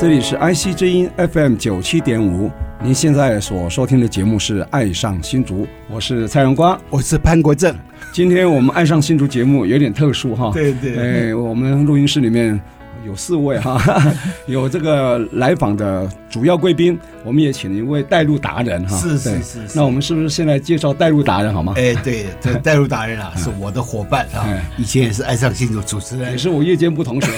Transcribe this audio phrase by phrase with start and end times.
[0.00, 2.48] 这里是 IC 之音 FM 九七点五，
[2.80, 7.74] 您现在所收听的节目是《爱上新竹》，我是蔡荣光，我是潘国正。
[8.12, 12.60] 今天我们《爱上新竹》节目有点特殊哈，对对，哎，我们录音室里面。
[13.08, 13.80] 有四位哈，
[14.46, 18.94] 有这个来访的主要贵宾，我们也请了一位带路达人哈。
[18.98, 19.58] 是是是。
[19.74, 21.72] 那我们是不是现在介绍带路达人好吗？
[21.76, 24.44] 哎，对，这带路达人啊，是我的伙伴啊，
[24.76, 27.28] 以前也是爱上新竹主持人，也是我夜间部同学。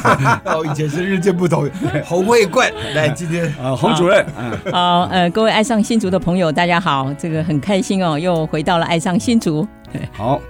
[0.46, 1.72] 哦，以前是日间部同学。
[2.06, 4.24] 洪慧冠，来今天啊，洪主任。
[4.72, 9.68] 好，呃，各位爱上新竹的朋友，大家好，这个很开心哦，又回到了爱上新竹。
[10.12, 10.40] 好。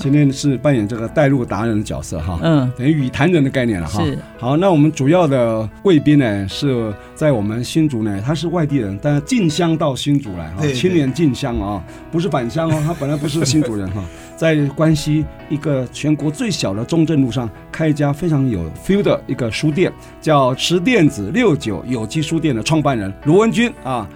[0.00, 4.02] 今天是扮演这个带路达人的角色哈，嗯，等于语谈人的概念了哈。
[4.04, 11.80] 是，好，那我们主要的贵宾呢是在我们新竹呢，他是外地人，但是进乡到新竹来哈，青年进乡啊，
[12.10, 14.02] 不是返乡哦，他本来不是新竹人哈，
[14.36, 24.08] 在关西一个全国最小的中正路上开一家非常有 feel 的一个书店，叫十电子六九有机书店的创办人卢文君啊，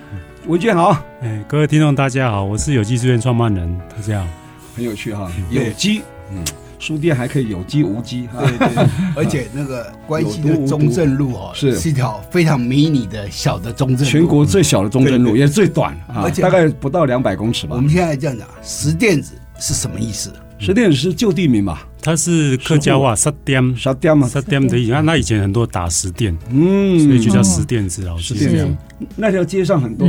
[0.49, 4.27] 文君好，哎，各位听众大家好，我是有机书店创办人，大家好。
[4.75, 6.45] 很有趣哈，有机，嗯，
[6.79, 17.77] 书店还可以有机无机，对对， 而且那个关西的中正路哦，是是一条非常迷你的小的中正路，全国最小的中正路，也是最短，而且大概不到两百公尺吧。
[17.77, 20.33] 我们现在这样讲，十电子是什么意思？
[20.59, 21.87] 十电子是旧地名吧？
[22.03, 25.03] 它是客家话，十电，十电嘛，十电的意思。
[25.03, 28.17] 那以前很多打石店，嗯，所以就叫石店子哦。
[28.19, 28.77] 十电子，
[29.17, 30.09] 那条街上很多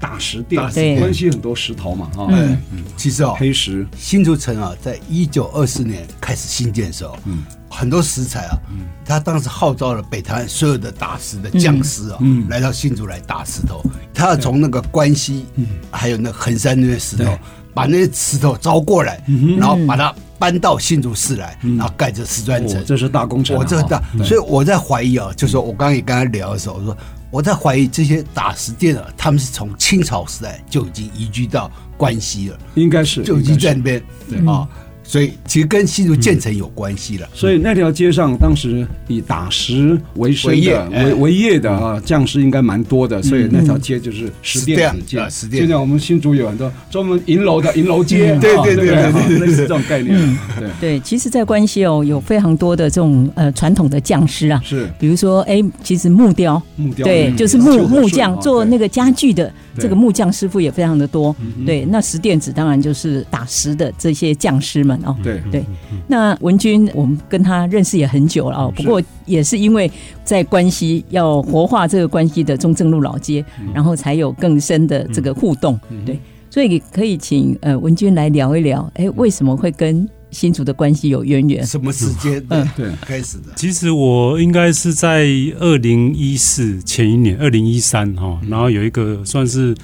[0.00, 0.62] 打石店，
[0.98, 2.28] 关系很多石头嘛，哈。
[2.30, 2.56] 嗯，
[2.96, 3.86] 其实啊，黑石。
[3.96, 13.82] 新竹城啊，在一九二四年开始新建的时候，嗯，很多石材啊，嗯，他当时号召了北台湾所有的打石的匠师啊，嗯，来到新竹来打石头。
[14.14, 17.36] 他要从那个关西，嗯，还有那横山那些石头，
[17.74, 19.22] 把那些石头招过来，
[19.58, 20.14] 然后把它。
[20.42, 23.56] 搬到新竹市来，然后盖着石砖城，这是大工程。
[23.56, 26.96] 我这个大，所以我在怀疑啊，就是说我刚刚也跟他聊的时候，我说
[27.30, 34.02] 我在怀疑这些打石店啊，他们是从清朝时代就已经移居到关西了，应该是就已经在那边
[34.48, 34.66] 啊。
[35.12, 37.28] 所以其实跟新竹建成有关系了。
[37.34, 43.22] 所以那条街上当时以打石为生的、为为业的啊，匠师应该蛮多的。
[43.22, 45.28] 所以那条街就是石店子街。
[45.28, 45.60] 十电。
[45.60, 50.16] 现在我们新竹有很多专门银楼的 银楼街，对对对对，类似这种概念。
[50.58, 59.52] 对对，其实，在关西哦，有非常多的这种呃传统的匠师啊，是，比如说哎，其实木雕，木雕，对，就是木木匠做那个家具的。
[59.78, 61.34] 这个木匠师傅也非常的多，
[61.64, 65.64] 对，那石电子当然就是打石的这些匠师们哦，对对。
[66.06, 69.90] 那文君，我们跟他认识也很久了哦，不过也是因为
[70.24, 76.18] 在关西要活化这个关系的中正路老街，然后才有更深的这个互动，对，
[76.50, 81.64] 所以可以请呃文君来聊一聊，哎，为什么会跟新竹的关系有渊源？
[81.66, 82.42] 什么时间？
[82.48, 83.52] 嗯，对，开始的。
[83.54, 85.26] 其实我应该是在
[85.60, 89.74] 二零一四前一年，二零一三哈，然后有一个算是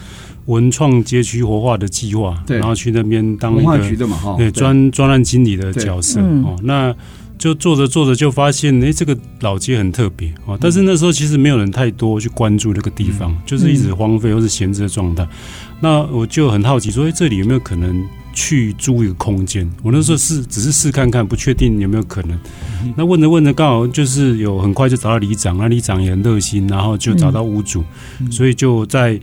[0.48, 6.58] 文创街区活化的计划，然后去那边当一个文化局的嘛哈，对，专专案经理的角色哦。
[6.62, 6.94] 那
[7.38, 10.58] 就做着做着就发现，哎，这个老街很特别哦。
[10.60, 15.26] 但是那时候其实没有人太多去关注那个地方，就是一直荒废或是闲置的状态。
[15.80, 18.04] 那我就很好奇，说，哎，这里有没有可能？
[18.34, 22.38] 去租一个空间，我那时候是只是试看看，不确定有没有可能。
[22.96, 27.82] 那问着问着，刚好就是有很快就找到里长，那里长也很热心，然后就找到屋主，
[28.30, 29.18] 所以就在。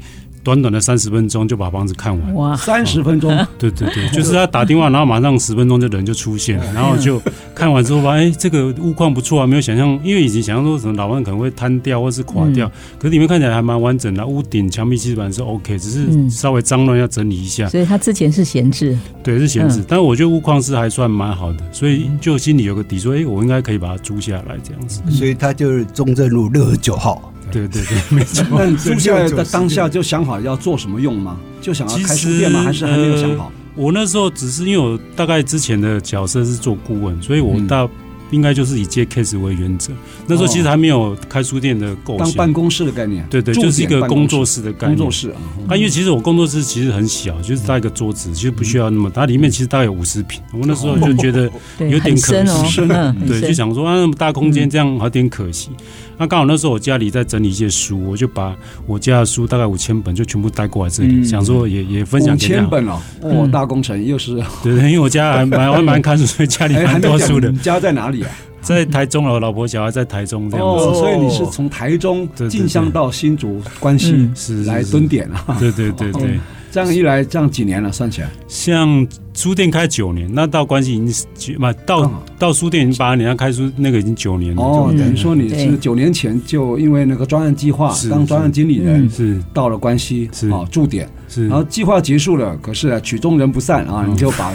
[0.45, 2.55] 短短的三十分钟就把房子看完，哇！
[2.55, 7.19] 三十分钟，对 对对， 就是他打电话，然后马上十分钟就人就出现， 然后就
[7.55, 17.67] 看完之后发现，哎，这个屋况不错啊，没有想象，因为以前想象说什么老房可能会坍掉或是垮掉，可是里面看起来还蛮完整的，屋顶、墙壁基本上是 OK，只是稍微脏乱要整理一下。
[17.67, 25.01] 所以他之前是闲置，对，是闲置，但我觉得屋况是还算蛮好的，所以就心里有个底，说，哎，我应该可以把它租下来这样子。
[25.09, 27.31] 所以他就是中正路六十九号。
[27.51, 28.45] 对对对，没错。
[28.51, 31.37] 那租下来的当下就想好要做什么用吗？
[31.61, 32.61] 就想要开书店吗？
[32.63, 33.51] 还是还没有想好？
[33.75, 37.87] 我那时候只是因为我大概之前的角色是做顾问，所以我大
[38.31, 39.93] 应该就是以接 case 为原则。
[40.27, 44.97] 那时候其实还没有开书店的构想，当办公室的概念，对对，就是一个工作室的概念。
[44.97, 45.29] 工作室
[45.67, 50.41] 啊，因为其实我工作室其实很小，就是搭一个桌子，其实不需要那么大，里面其实大概有五十平。
[50.53, 51.49] 我那时候就觉得
[51.79, 52.81] 有点可惜，
[53.27, 55.69] 对，就想说啊，那么大空间这样有点可惜。
[56.17, 62.61] 那刚好那时候我家里在整理一些书，我就把我家的书大概五千本就全部带过来这里，想说也也分享给大家。
[62.61, 64.35] 五千本哦，哇，大工程又是。
[64.63, 67.51] 对对，因为我家还蛮还蛮看书，所以家里蛮多书的。
[67.51, 68.29] 你家在哪里啊？
[68.61, 70.85] 在台中了，我老婆小孩在台中这样子。
[70.85, 75.57] 哦，所以你是从台中进香到新竹关西是来蹲点啊？
[75.59, 76.39] 对对对对，
[76.71, 77.91] 这样一来，这样几年了？
[77.91, 79.07] 算起来，像。
[79.35, 80.99] 书店开九年，那到关系已
[81.35, 84.61] 经不到到书店已经八年，要开书那个已经九年了。
[84.61, 89.37] 哦，等于说你是九年前就因为那个专案计划当专案经理人，是。
[89.53, 90.49] 到了关系是。
[90.49, 91.47] 啊驻点，是。
[91.49, 94.53] 然后计划结束了，可是曲终人不散啊，你就把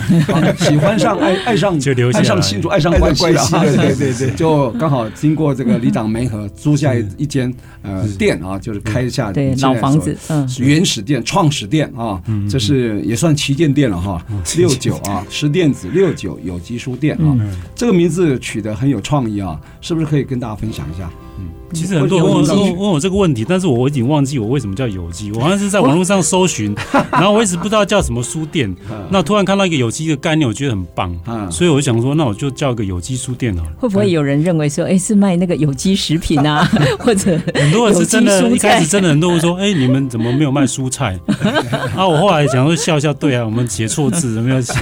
[0.59, 7.53] 喜欢上 爱爱上就留下爱上新竹爱上关系了， 对对对对，就刚好经过这个里长梅和租下一一间
[7.83, 14.25] 呃店啊，就是开下对老房子，嗯，原始店创始店啊，这是也算旗舰店了哈，
[14.57, 14.70] 六。
[14.71, 21.11] 六九啊，十电子六九有机书店啊，嗯、这个名字取得很有创意啊，是不是可以跟大家分享一下？
[21.41, 26.75] 嗯，其实很多人问问问我这个问题，但是我已经忘记我为什么叫有机，我好像是在网络上搜寻，
[27.11, 28.75] 然后我一直不知道叫什么书店，
[29.09, 33.71] 那突然看到一个有机的概念，我觉得很棒，所以我就想说，那我就叫个有机书店好了。
[33.79, 41.19] 会不会有人认为说，哎，是卖那个有机食品啊， 或者很多人是真的，一开始真的很多人说，哎，你们怎么没有卖蔬菜？
[41.97, 44.75] 啊，我后来想说笑笑，对啊，我们写错字，没有写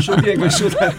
[0.00, 0.92] 书店跟蔬菜。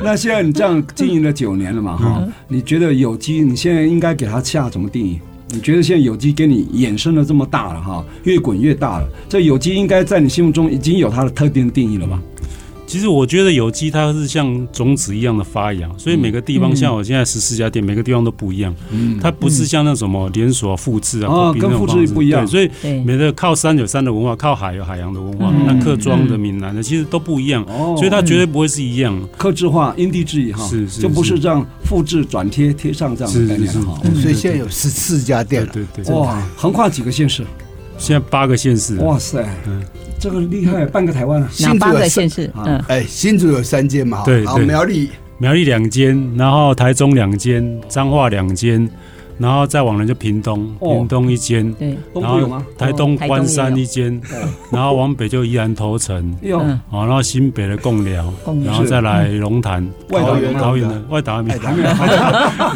[0.04, 1.96] 那现在你这样经营了九年了嘛？
[1.96, 5.20] 哈，你觉得有机你现在应该给它下什么定义？
[5.52, 12.22] 你觉得现在有机给你衍生的这么大了哈，越滚越大了，这有机应该在你心目中已经有它的特定定义了吧？
[12.90, 18.74] 其实我觉得有机它是像种子一样的发芽，所以每个地方像我现在十四家店，每个地方都不一样。
[18.90, 22.44] 嗯，它不是像那什么连锁复制啊，跟复制不一样。
[22.44, 22.68] 所以
[23.04, 25.52] 每个靠山有山的文化，靠海有海洋的文化。
[25.64, 27.64] 那客庄的闽南的其实都不一样，
[27.96, 29.16] 所以它绝对不会是一样。
[29.38, 34.00] 客制化、因地制宜哈，是是，就不是这样复制转贴贴上这样的概念哈。
[34.20, 36.12] 所以现在有十四家店，对对。
[36.12, 37.44] 哇，横跨几个县市？
[37.98, 38.96] 现在八个县市。
[38.96, 39.48] 哇塞。
[40.20, 41.48] 这个厉害，半个台湾了。
[41.60, 42.50] 哪八个县市？
[42.66, 45.08] 嗯，哎，新竹有三间嘛，对，然后苗栗
[45.38, 48.88] 苗栗两间，然后台中两间，彰化两间。
[49.40, 54.20] 然后再往南就屏东，屏东一间，对，然后台东关山一间，
[54.70, 56.36] 然后往北就宜兰头城，
[56.92, 58.32] 然后新北的贡寮，
[58.64, 61.30] 然后再来龙潭，桃园桃园的外岛。
[61.30, 61.54] 还没。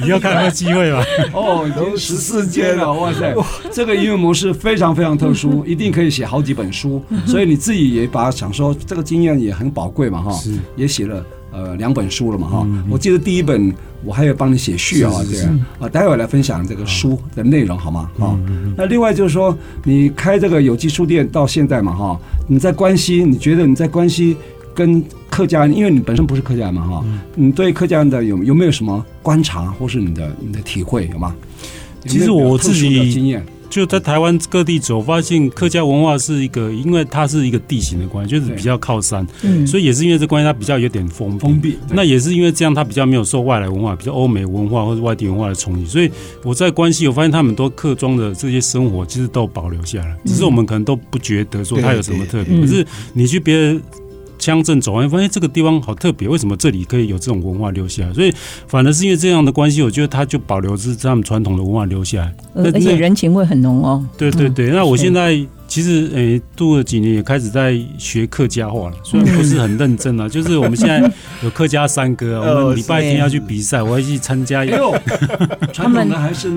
[0.00, 1.04] 你要 看有没有机会吧？
[1.34, 3.34] 哦，已经十四间了， 哇塞！
[3.70, 10.32] 这个营运模式非常非常特殊，一定可以写好几本书，所以你自己也把想说这个经验也很宝贵嘛，哈，
[10.76, 11.22] 也写了。
[11.54, 13.72] 呃，两本书了嘛，哈，我记得第一本
[14.04, 18.10] 我还有帮你写序啊，这样啊，待会儿来分享这个书的内容好吗？
[18.18, 18.36] 啊，
[18.76, 24.36] 那另外就是说，你开这个有机书店到现在嘛，哈，你在关西，你觉得你在关西
[24.74, 27.04] 跟客家人，因为你本身不是客家人嘛，哈，
[27.36, 31.34] 你对客家人的有有没有什么观察或是你的你的体会有吗？
[32.06, 33.42] 其实我自己的经验。
[33.74, 41.38] 就在台湾各地走，发现客家文化是一个，因为它是一个地形的关系，就是比较靠山，嗯，所以也是因为这关系，它比较有点封闭。
[41.40, 41.76] 封闭。
[41.90, 45.86] 那也是因为这样，它比较没有受外来文化，比较欧美文化或者外地文化的冲击。
[45.86, 46.08] 所以
[46.44, 52.60] 我在关系，我发现他们都客庄的这些生活，其实都保留下来，只是我们可能都不觉得说它有什么特别。
[52.60, 53.80] 可是你去别的。
[54.44, 58.12] 乡镇走完，发现这个地方好特别，为什么这里可以有这种文化留下来？
[58.12, 58.30] 所以
[58.68, 64.04] 反而是因为这样的关系，我觉得它就保留是他们传统的文化留下来，而且人情味很浓哦。
[64.18, 65.40] 对对对，那我现在。
[65.66, 70.28] 其实，诶，度了几年也开始在学客家话了，虽然不是很认真啊。
[70.28, 71.10] 就是我们现在
[71.42, 74.64] 有客家山歌，我们礼拜天要去比赛，我要去参加。
[74.64, 74.94] 有，
[75.74, 76.08] 他们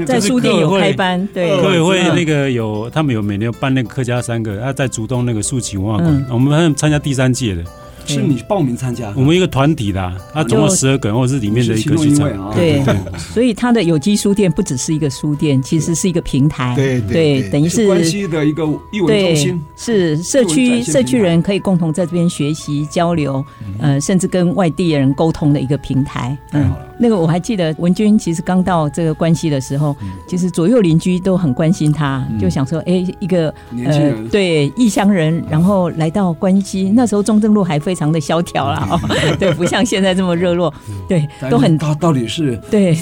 [0.05, 7.63] 在书店有开班，对，客委会那个有，他们有每年有办那个客家山歌，他，在竹东那个竖起文化馆，我们还参加第三届的。
[8.07, 9.13] 是你报名参加？
[9.15, 12.31] 我们一个团体的，它总共十二个人，或者是里面的一个去参。
[12.55, 12.81] 对，
[13.17, 16.73] 所以它的有机书店不只是一个书店，其实是一个平台。
[16.75, 19.61] 对对，等于是关系的一个艺文中心。
[19.75, 23.43] 是社区社区人可以共同在这边学习交流，
[23.79, 26.37] 呃，甚至跟外地人沟通的一个平台。
[26.53, 26.71] 嗯。
[26.99, 29.95] 那个我还记得文君其实刚到这个关系的时候，
[30.27, 33.53] 其实左右邻居都很关心他，就想说，哎，一个
[33.85, 38.99] 呃，对异乡人，然后来到关西，那时候中正路还非常的萧条啦， 哦，
[39.39, 40.73] 对，不像现在这么热络，
[41.07, 42.97] 对，都很他到底是对。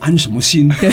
[0.00, 0.68] 安什么心？
[0.80, 0.90] 对，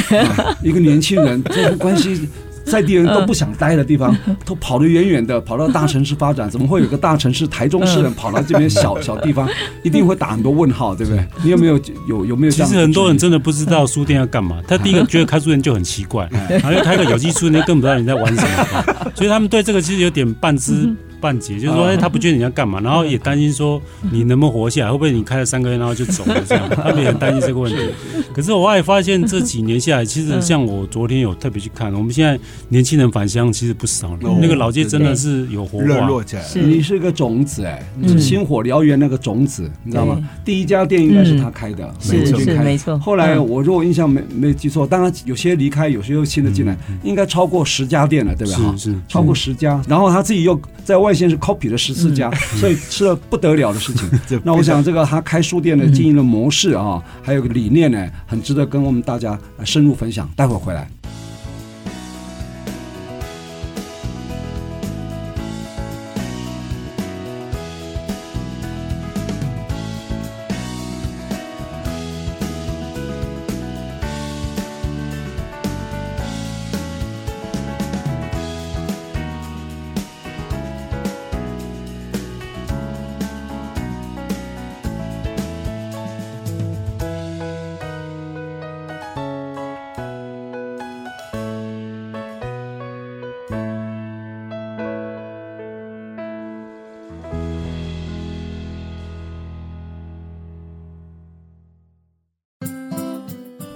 [0.62, 2.30] 一个年轻人，这个关系
[2.66, 4.16] 在地人都不想待的地方，
[4.46, 6.50] 都跑得远远的，跑到大城市发展。
[6.52, 9.48] 怎么会有个大城市台中市人跑到这边小小地方？
[9.84, 11.26] 一定会打很多问号，对不对？
[11.44, 12.52] 你有没有有有没有？
[12.52, 14.62] 其实很多人真的不知道书店要干嘛。
[14.68, 20.94] 他第一个觉得开书店就很奇怪， 然后开个有机书店更不知道你在玩什么， 所以他们对这个其实有点半知。
[21.22, 23.80] 半截，就是说，哎，他不觉得你要干嘛， 然后也担心说
[24.12, 27.78] 你能不能活下来，会不会你开了三个月然后就走了这样， 他们也很担心这个问题。
[28.34, 36.44] 可是我也发现这几年下来，其实像我昨天有特别去看，我们现在年轻人返乡其实不少，那个老街真的是有活化起来。
[36.56, 40.18] 你是个种子哎，你是星火燎原那个种子，你知道吗？
[40.44, 42.98] 第一家店应该是他开的，是是没错。
[43.00, 48.74] 后来我如果印象没没记错，当然有些离开，有些又新的进来，应该超过十家店了，对吧？
[48.78, 49.82] 是是超过十家。
[49.88, 54.10] 然后他自己又在外县是 copy 的十四家，所以是了不得了的事情。
[54.44, 60.30] 那我想，这个他开书店的经营的模式啊，还有个理念呢，很值得跟我们大家深入分享。
[60.36, 60.90] 待会儿回来。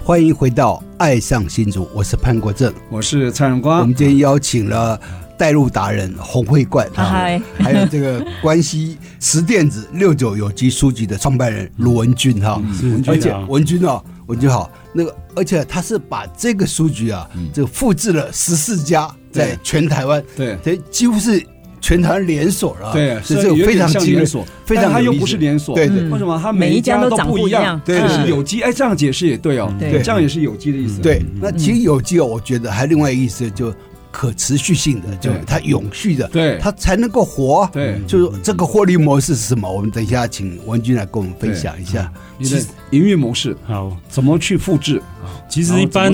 [0.05, 3.79] 欢迎回到《爱上新竹》，我是潘国正，我是蔡荣光。
[3.79, 5.01] 我们今天邀请了
[5.35, 12.61] 带路达人洪慧冠，嗨，还有这个关西十电子六九有机书籍的创办人卢文君哈，
[13.07, 21.43] 而且文君啊，文君好，那个而且他是把这个书局啊，这个复制了十四家，在全台湾，对，所以几乎是。
[21.85, 26.09] 全台连锁了，对，是这个非常连锁，非常它又不是连锁，对对。
[26.09, 27.79] 为什么它每一家都长不一样？
[27.85, 30.99] 对，是有机，哎，这样解释也对哦，对，这样也是有机的意思。
[30.99, 33.71] 对，那其实有机哦，我觉得还另外一个意思就
[34.09, 37.69] 可持续性的，就它永续的，对，它才能够活。
[37.71, 39.71] 对，就是这个获利模式是什么？
[39.71, 42.11] 我们等一下请文军来跟我们分享一下。
[42.39, 44.99] 你的营运模式好，怎么去复制？
[45.47, 46.13] 其实一般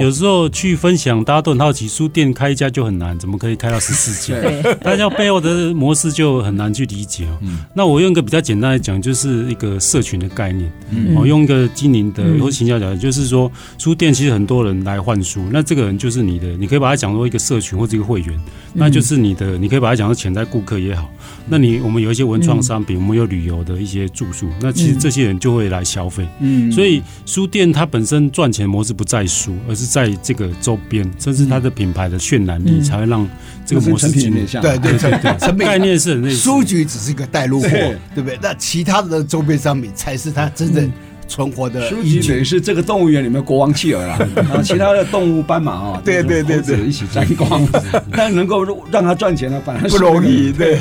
[0.00, 4.36] 有时候去分享，大家都很好奇，书店开一家就很难，怎么可以开到十四家？
[4.82, 7.38] 大家背后的模式就很难去理解哦。
[7.74, 10.70] 那我用一个比较简单来讲，就是一个社群的概念。
[11.14, 18.40] 我用一个经营的或行销角度，就是说书店其实很多人来换书，那这个人就是你的，你可以把它讲作一个社群或者一个会员，
[18.74, 21.08] 那就是你的，你可以把它讲作潜在顾客也好。
[21.48, 26.26] 那你我们有一些文创商品，我们有旅游的一些住宿，那其实这些人就会来消费。
[26.40, 33.26] 嗯，所以书店它本身赚钱模式不在书，而是在这个周边，甚至它的品牌的渲染力，才会让
[33.64, 34.36] 这个模式进入。
[34.60, 36.36] 对对对对，概念是很类似。
[36.36, 37.68] 书局只是一个带路货，
[38.14, 38.38] 对不对？
[38.42, 40.92] 那其他的周边商品才是它真正。
[41.28, 47.66] 存活的书局等于是这个动物园里面国王企鹅啦， 然后其他的动物斑马啊，对对对对，一起沾光，
[48.12, 50.52] 但能够让他赚钱呢，反而不容易。
[50.52, 50.76] 对，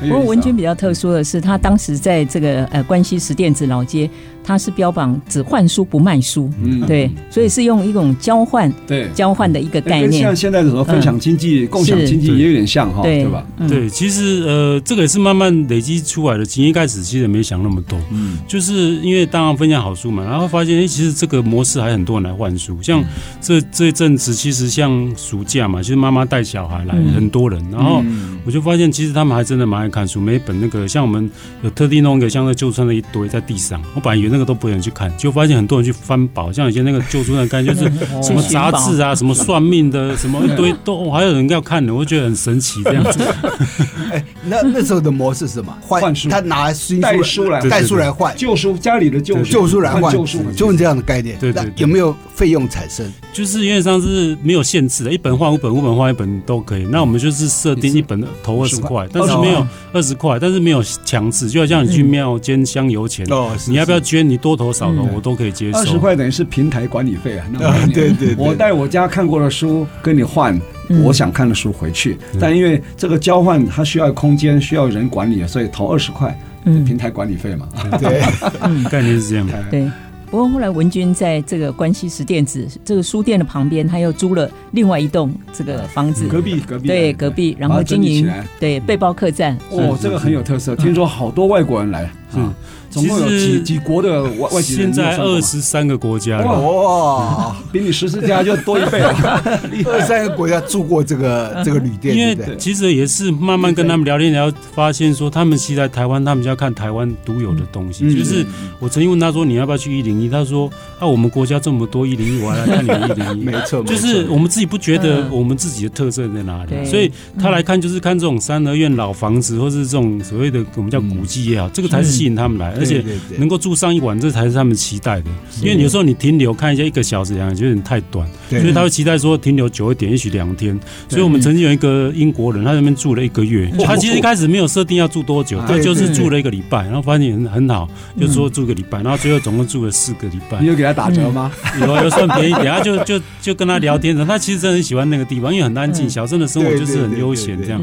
[0.00, 4.08] 不过文君比较特殊的是，他当时在这个呃关西十电子老街。
[4.44, 13.24] 它是标榜只换书不卖书，嗯，对，所以是用一种交换，对，交换的一个概念，像现在的什么分享经济、共享经济也有点像哈，对。
[13.26, 13.46] 吧？
[13.66, 16.44] 对，其实呃，这个也是慢慢累积出来的。
[16.44, 23.02] 其实一开始其实也没想那么多，嗯，就是因为当然分享好书嘛，然后发现哎，其实这个模式还很多人来换书，像
[23.40, 28.04] 这这一阵子，其实像暑假嘛，其实妈妈带小孩来很多人，然后
[28.44, 31.30] 我就发现其实他们还真的蛮爱看书，每本那个像我们
[31.62, 34.31] 有特地弄一个像那旧书的一堆在地上，我本来以为。
[34.32, 43.22] 那个都不愿意去看，就发现很多人去翻宝，像以前那个旧书那概念，就是 什么杂志啊，什么算命的， 什么一堆都还有人要看的，我觉得很神奇这样子。
[44.10, 45.76] 哎，那那时候的模式是什么？
[45.80, 48.34] 换书，他拿新带书来带书来换。
[48.36, 50.12] 旧书，家里的旧旧书来换。
[50.12, 51.38] 旧书，就是这样的概念。
[51.38, 53.06] 对对，有没有费用产生？
[53.32, 56.84] 就是原则上是没有限制的，一本换五本，五本换一本都可以。
[56.86, 63.24] 那我们就是设定一本投二十块，但是没有二十块，但是没有强制，就好像你去庙捐香油钱，
[63.68, 64.28] 你要不要捐？
[64.28, 65.78] 你多投少投我都可以接受。
[65.78, 67.46] 二十块等于是平台管理费啊。
[67.52, 70.60] 那 对对，我带我家看过的书跟你换
[71.04, 77.68] 我想看的书回去，但因为这个交换它需要空间，需要人管理，所以投二十块，平台管理费嘛。
[78.00, 78.20] 对，
[78.90, 79.48] 概念是这样。
[79.70, 79.88] 对。
[80.32, 88.26] 不过后来文君在这个关西石电子这个书店的旁边，他又租了另外一栋这个房子，隔壁隔壁对隔壁，然后经营
[88.58, 89.54] 对背包客栈。
[89.68, 92.10] 哦，这个很有特色，听说好多外国人来。
[92.34, 92.50] 嗯。
[92.92, 94.82] 总共有几几国的外外籍人？
[94.82, 99.10] 现在二十三个国家哇，比你十四家就多一倍了。
[99.86, 108.14] 二十三个国家住过这个这个旅店，因为其实也是慢慢跟他们聊天，然后发现说他们其实在台湾，他们就要看台湾独有的东西。
[108.14, 108.44] 就是
[108.78, 110.28] 我曾经问他说，你要不要去一零一？
[110.28, 113.44] 他说啊，我们国家这么多一零一，我还来看你们一零一。
[113.44, 123.04] 没错，就是我们自己不觉得我们自己的特色在哪里，所以他来看就是看这种三合院老房子，或是这种所谓的我们叫古迹也好，这个才是吸引他们来，而且
[123.38, 125.30] 能够住上一晚，这才是他们期待的。
[125.62, 130.78] 因为有时候你停留看一下一个小时两个，有点太短，所以他会期待说停留久一点，也许两天。
[131.08, 140.60] 所以我们曾经有一个英国人，他在那边住了一个月，他其实一开始没有设定要住多久，他就是住了一个礼拜，然后发现很很好，就说住个礼拜，然后最后总共住了四个礼拜。
[140.60, 141.50] 你有给他打折吗？
[141.80, 147.80] 有，有算便宜点，他就就就跟他聊天的，他其实真的很喜欢那个地方，因为很安静，小镇的生活就是很悠闲这样。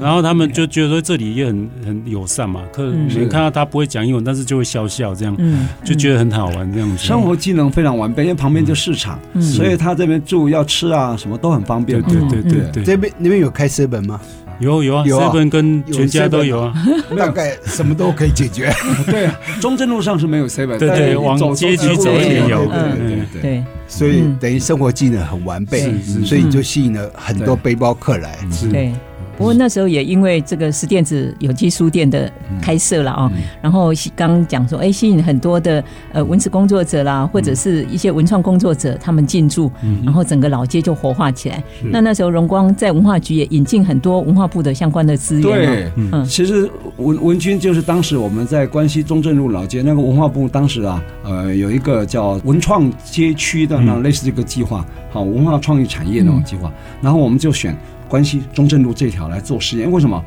[0.00, 5.36] 然后他们就觉得说这里也很很友善嘛，可能看到他不会讲英文，但是就会笑笑这样，
[5.84, 6.96] 就觉得很好玩这样子。
[6.98, 12.00] 生活技能非常完备，因为旁边就市场，所以他这边住要吃啊什么都很方便。
[12.02, 14.20] 对对对对，这边那边有开 seven 吗？
[14.58, 16.72] 有有啊，seven 跟全家都有啊，
[17.14, 18.72] 大概什么都可以解决。
[19.04, 19.28] 对，
[19.60, 22.64] 中正路上是没有 seven，对对，往街区走也有。
[22.64, 28.38] 对对对，所以等于生活技能很完备，所以就吸引了很多背包客来。
[28.70, 28.92] 对。
[29.36, 39.70] 不过那时候也因为这个是电子有机书店的开设了啊，然后刚讲说，哎，吸引很多的呃文史工作者啦，或者是一些文创工作者，他们进驻，
[40.04, 41.62] 然后整个老街就活化起来。
[41.82, 45.42] 那那时候荣光在文化局也引进很多文化部的相关的资源。
[45.42, 57.76] 对，嗯，其实文文君就是当时我们在关西中正路老街那个文化部，当时啊，呃，有一个叫文创街区的那类似这个计划，好，文化创意产业那种计划，然后我们就选。
[58.08, 60.22] 关系中正路这条来做实验，为什么？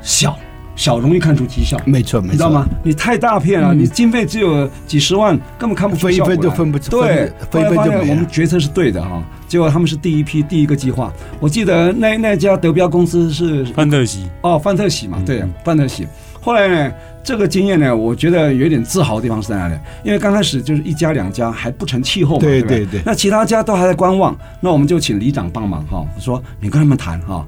[0.00, 0.38] 小
[0.76, 2.66] 小容易看出绩效，没错，没错，你知道吗？
[2.84, 6.90] 你太大片了，你经费只有几十万，根本看不出效果，分一分就分不出。
[6.90, 11.12] 对，分一分就没我们决策是对的哈，结果他们是第一批第一个计划。
[11.40, 16.06] 我记得那那家德标公司是范特西哦，范特西嘛，对，范特西。
[16.40, 16.92] 后来呢，
[17.28, 19.74] 这个经验呢，我觉得有点自豪的地方是在哪里？
[20.02, 23.02] 因为刚开始就是一家两家还不成气候嘛，对对对。
[23.04, 27.46] 那其他家都还在观望，那我们就请里长帮忙哈，说你跟他们谈哈，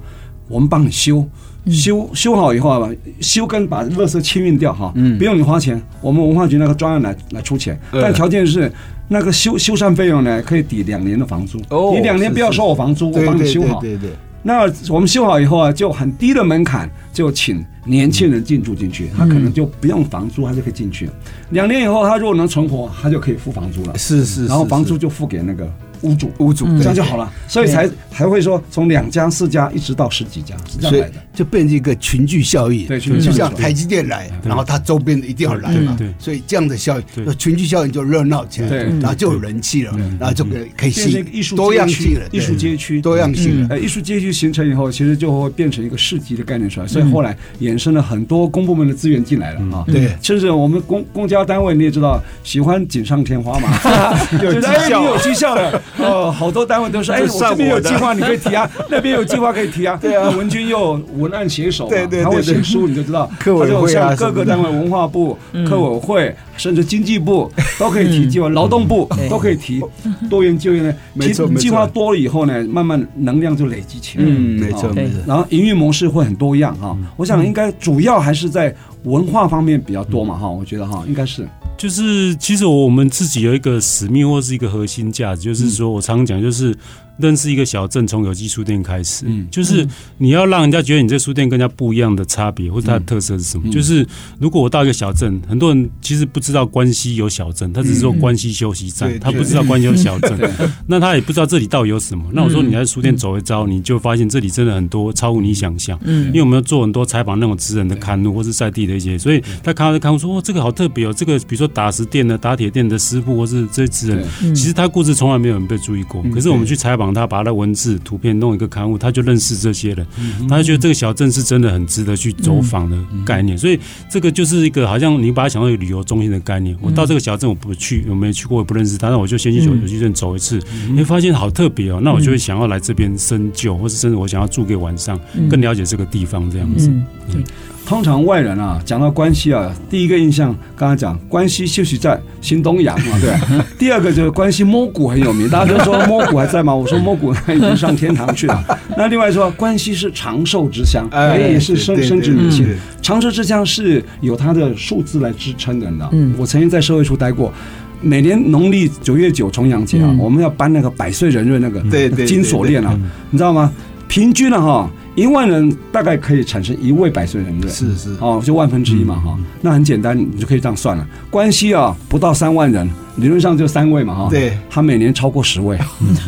[0.49, 1.27] 我们帮你修
[1.71, 2.91] 修修好以后啊，
[3.23, 8.71] 修跟把垃圾清运掉哈，嗯不用你花钱，我们文化局那个专案来来出钱，但条件是
[9.09, 11.59] 那个修修缮费用呢可以抵两年的房租，
[11.95, 13.81] 你两年不要收我房租，我帮你修好。
[13.81, 14.11] 对对。
[14.42, 21.11] 那我们修好以后啊，就很低的门槛，就请年轻人进驻进去，他可能就不用房租，他就可以进去。
[21.50, 23.98] 两年以后，他如果能存活，他就可以付房租了。
[23.98, 25.70] 是是，然后房租就付给那个。
[26.03, 32.87] 屋主，屋主，这样就好了，所以才才会说从两家、四家一直到十几家，是这样来的，就变成一个群聚效应。
[32.87, 35.95] 对，就像台积电来，然后它周边的一定要来嘛。
[35.99, 38.69] 对，所以这样的效应，群聚效应就热闹起来，
[39.01, 43.01] 然后就有人气了，然后就可以可以吸引艺术多样性了，艺术街区。
[43.01, 43.67] 多样性。
[43.69, 49.85] 呃，艺术街区形成以后，其实就会变成一个市级的概念出来，所以后来衍生了很多公部门的资源进来了啊。
[49.87, 53.69] 对，甚至我们公公家单位你也知道，喜欢锦上添花嘛，
[54.43, 56.64] 有绩效，有绩效的哦，好多。
[56.70, 63.29] 单位都说：“哎，我这边有计划，你可以提啊； 那边有计划可以提啊。”对啊，文君又文案写手，对对，他会写书，你就知道。
[63.38, 65.37] 课委会啊，各个单位，文化部、
[65.68, 69.83] 科委会，甚至经济部都可以提计划，劳动部都可以提
[70.29, 70.94] 多元就业呢。
[71.12, 74.24] 没错，计划多了以后呢，慢慢能量就累积起来。
[74.24, 75.18] 嗯，没错，没错。
[75.26, 76.96] 然后营运模式会很多样哈。
[77.16, 78.72] 我想应该主要还是在
[79.05, 80.48] 文化方面比较多嘛哈。
[80.48, 81.48] 我觉得哈，应该是。
[81.81, 86.77] 就是其实我们自己有一个使命或是一个核心价值，就是说我常讲就是。
[87.20, 89.87] 认识一个小镇，从有机书店开始，嗯，就是
[90.18, 93.70] 你要让人家觉得你这书店跟人家不一样的差别，或者它的特色是什么？
[93.70, 94.06] 就是
[94.38, 100.38] 如果我到一个小镇，很多人其实不知道关西有小镇，他只是说关西休息站，他不知道关西有小镇，
[100.87, 102.24] 那他也不知道这里到底有什么。
[102.33, 105.98] 那我说你在书店走一遭，你就发现这里真的很多超乎你想象。
[106.04, 116.22] 嗯，因为我们要做很多采访那种职人的刊物，或是在地的一些，所以他看到刊物说，哦，这个好特别哦，这个比如说打石店的、打铁店的师傅，或是这些职人，其实他故事从来没有人被注意过。
[116.33, 117.10] 可是我们去采访。
[117.12, 120.07] 他把他的文字、图片弄一个刊物，他就认识这些人，
[120.49, 123.57] 他就觉得这个小镇是真的很值得去走访的概念。
[123.57, 123.79] 所以
[124.11, 126.77] 这个就是一个好像你把它想到一个旅游中心的概念。
[126.81, 132.01] 我到这个小镇，我不去，我没去过，我不认识他，那我就先去有机书店走一次，你会发现好特别哦。
[132.03, 135.18] 那我就会想要来这边深究，或是甚至我想要住个晚上，
[135.49, 136.90] 更了解这个地方这样子。
[137.31, 137.42] 对。
[137.90, 143.35] 通常外人啊，讲到关西啊，第一个印象，刚才讲关西就是在新东阳嘛，对。
[143.76, 146.72] 第二个就是关西摸骨很有名，大家都说摸骨还在吗？
[146.72, 148.64] 我说摸骨已经上天堂去了。
[148.96, 152.64] 那另外说，关西是长寿之乡，哎，也是生生殖民心。
[153.03, 156.09] 长寿之乡是有它的数字来支撑的呢。
[156.12, 157.53] 嗯，我曾经在社会处待过，
[158.00, 161.81] 每年农历九月九重阳节啊，我们要搬那个百岁人瑞那个
[162.24, 162.96] 金锁链啊，
[163.31, 163.72] 你知道吗？
[164.11, 164.90] 平均了哈。
[165.16, 168.16] 一万人大概可以产生一位百岁人瑞，是是。
[168.20, 171.07] 哦，就万分之一嘛哈，那很简单，你就可以这样算了。
[171.29, 175.77] 关系啊，不到三万人，理论上就三位嘛哈，对，他每年超过十位，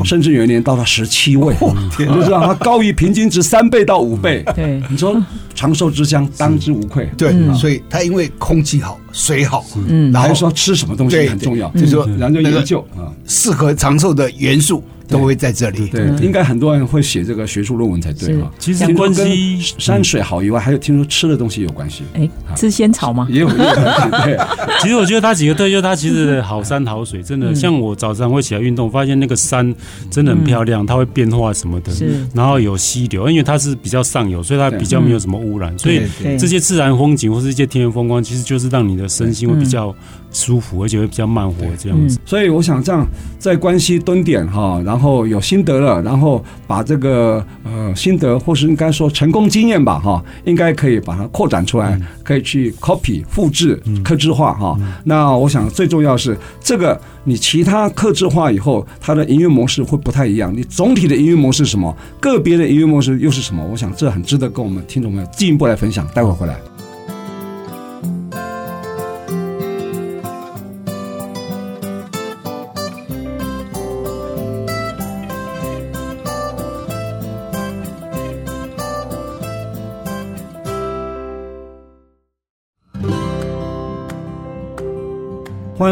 [0.05, 1.55] 甚至有一年到了十七位，
[1.99, 4.45] 你就知道他高于平均值三倍到五倍。
[4.55, 5.16] 对，你说
[5.55, 7.09] 长寿之乡当之无愧。
[7.16, 14.85] 对，所以他因为空气好，水好，嗯，然后说吃什么东西很重要，就是说然后就研究啊，适合长寿的元素。
[15.12, 18.51] 都会在这里，对，应该很多人会写这个学术论文才对哈。
[18.59, 22.03] 其实关西山水好以外，还有听说吃的东西有关系。
[22.14, 23.29] 哎，吃仙草吗？
[23.31, 23.48] 也有。
[23.48, 24.38] 对，
[24.81, 27.55] 其实我觉得它几个特就是它其实好山好水，真的。
[27.55, 29.75] 像我早上会起来运动，发现那个山
[30.11, 31.92] 真的很漂亮，它会变化什么的。
[31.92, 32.27] 是。
[32.35, 35.77] 然后有溪流，因为它是比较上游，所以它比较没有什么污染。
[35.79, 36.03] 所以
[36.38, 39.94] 这些自然风景或是一些天然风光，其实就是让你的身心会比较
[40.33, 42.18] 舒服，而且会比较慢活这样子。
[42.25, 43.07] 所以我想这样
[43.38, 45.23] 在关西蹲点哈，然后。
[45.33, 54.77] 有心得了，然后把这个呃心得，或是应该说成功经验吧，哈，应该可以把它扩展出来，可以去 copy 复制、克制化哈。
[55.05, 60.53] 那我想最重要是这个，你其他克制化以后，它的营运模式会不太一样。
[60.55, 61.97] 你总体的营运模式是什么？
[62.21, 63.64] 个别的营运模式又是什么？
[63.71, 66.07] 我想这很值得跟我们听众朋友进一步来分享。
[66.14, 66.72] 待会儿回来。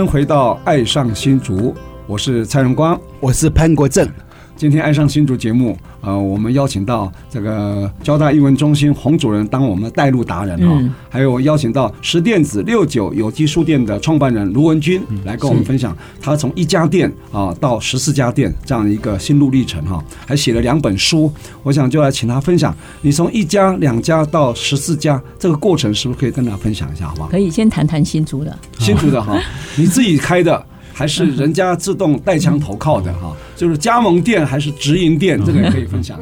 [0.00, 1.72] 欢迎回到《爱上新竹》，
[2.06, 4.08] 我是蔡荣光，我是潘国正。
[4.60, 21.32] 今天《爱上新竹》节目，呃，我们邀请到这个交大英文中心洪主任当我们的带路达人哈，嗯、还有邀请到十电子六九有机书店的创办人卢文君来跟我们分享他从一家店啊到十四家店这样一个心路历程哈，还写了两本书。
[21.62, 27.28] 我想就来请他分享，你从一家、两家到十四家这个过程，是不是可以跟大家分享一下，好不好？
[27.30, 29.40] 可以先谈谈新竹的，新竹的哈，
[29.78, 30.66] 你自己开的。
[31.00, 36.20] 还是人家自动带枪投靠的哈，就是加盟店还是直营店，这个也可以分享。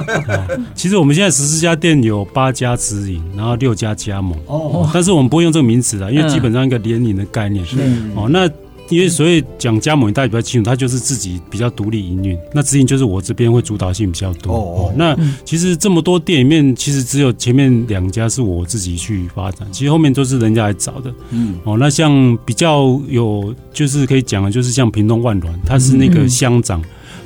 [0.76, 4.38] 其实我们现在十四家店有八家直营，然后六家加盟。
[4.44, 7.64] 哦，但是我们不会用这个名词的，因为基本上一个联营的概念。
[7.64, 7.78] 是
[8.14, 8.46] 哦，那。
[8.90, 12.38] 因为所以讲加盟，大家比较清楚，他就是自己比较独立营运。
[12.52, 14.52] 那直营就是我这边会主导性比较多。
[14.52, 21.12] 哦，那其实这么多店里面，其实只有前面两家是我自己去发展，其实后面都是人家来找的。
[21.30, 26.82] 嗯，哦，那像比较有就是可以讲的，就是像屏东万峦，他是那个乡长。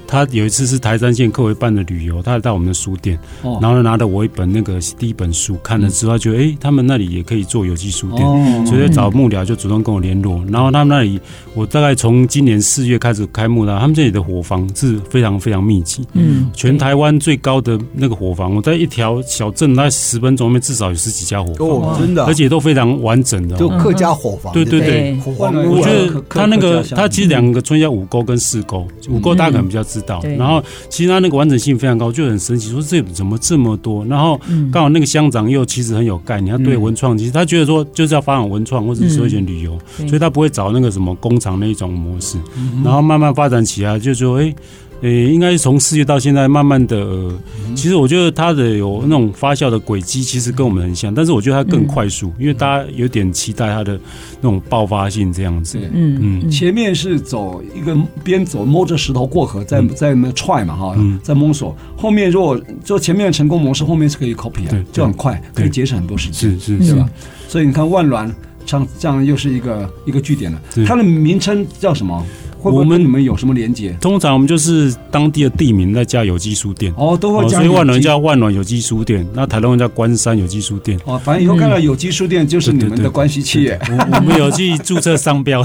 [0.07, 3.19] 他有一次是台山县客委办的旅游，他来到我们的书店，
[3.61, 10.45] 然后拿了我一本那个第一本书，看了之后觉得，哎，他们那里也可以做有机书店，所以找幕僚就主动跟我联络。
[10.51, 11.21] 然后他们那里，
[11.55, 30.21] 我大概从今年四月开始开幕了，他们这里的伙房是非常非常密集，嗯，全台湾最高的那个伙房，我在一条小镇，大概十分钟里面至少有十几家伙房，哦，真的，而且都非常完整的，就客家伙房，对对对，我觉得他那个他其实两个村叫五沟跟四沟，五沟大家可能比较知道。
[30.37, 34.05] 然后其实他那个完整性非常高，就很神奇，说这怎么这么多？
[34.07, 34.41] 然后
[34.73, 39.79] 刚好那个乡长又其实很有概念，他对文创其实他觉得说就是要发展文创或者休闲旅游，
[40.09, 42.37] 所以他不会找那个什么工厂那一种模式，
[42.85, 44.53] 然后慢慢发展起来，就说哎。
[45.03, 47.39] 呃，应该是从四月到现在，慢慢的，呃，
[47.75, 54.01] 其实我觉得它的有那种发酵的轨迹，其实跟我们很像，但是我觉得它更快速，因为大家有点期待它的
[54.41, 55.79] 那种爆发性这样子。
[55.93, 61.77] 嗯嗯，前面是走一个边走摸着石头过河，在在那踹嘛哈，在摸索。
[61.97, 67.09] 后面如果就前面的成功模式，后面是可以 copy 啊，就很快，可以节省很多时间，是是，对吧？
[67.49, 68.33] 所以你看万峦，
[68.65, 70.61] 像这样又是一个一个据点了。
[70.87, 72.25] 它的名称叫什么？
[72.73, 73.97] 我们你们有什么连接？
[74.01, 77.59] 通常我们就是当地的地名再加有机书店哦，都会加。
[77.59, 81.21] 所以万峦叫万峦有机书店，那台东人叫关山有机书店哦。
[81.25, 83.79] 反正以后看到有机书店就是你们的关系企业。
[83.89, 85.65] 我们有去注册商标，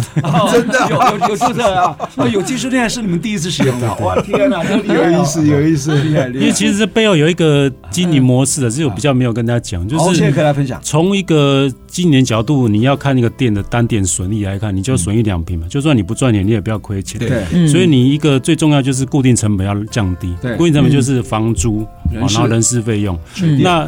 [0.51, 1.97] 真的有有有注册啊！
[2.15, 3.93] 那有机书店是你们第一次使用的。
[3.95, 6.41] 哇天哪，有意思有意思，厉害厉害！
[6.41, 10.79] 因为其实这背后有一个经营模式的，是我比较没有跟大家讲，就是现在可以来分享。
[10.83, 15.65] 从一个经营角度，你要看那个店的单店损益来看，你就损益两平嘛。
[15.69, 17.19] 就算你不赚钱，你也不要亏钱。
[17.19, 17.67] 对。
[17.67, 23.17] 所以你一个最重要就是固定成本要降低，对，固定成本就是房租然后人事费用。
[23.61, 23.87] 那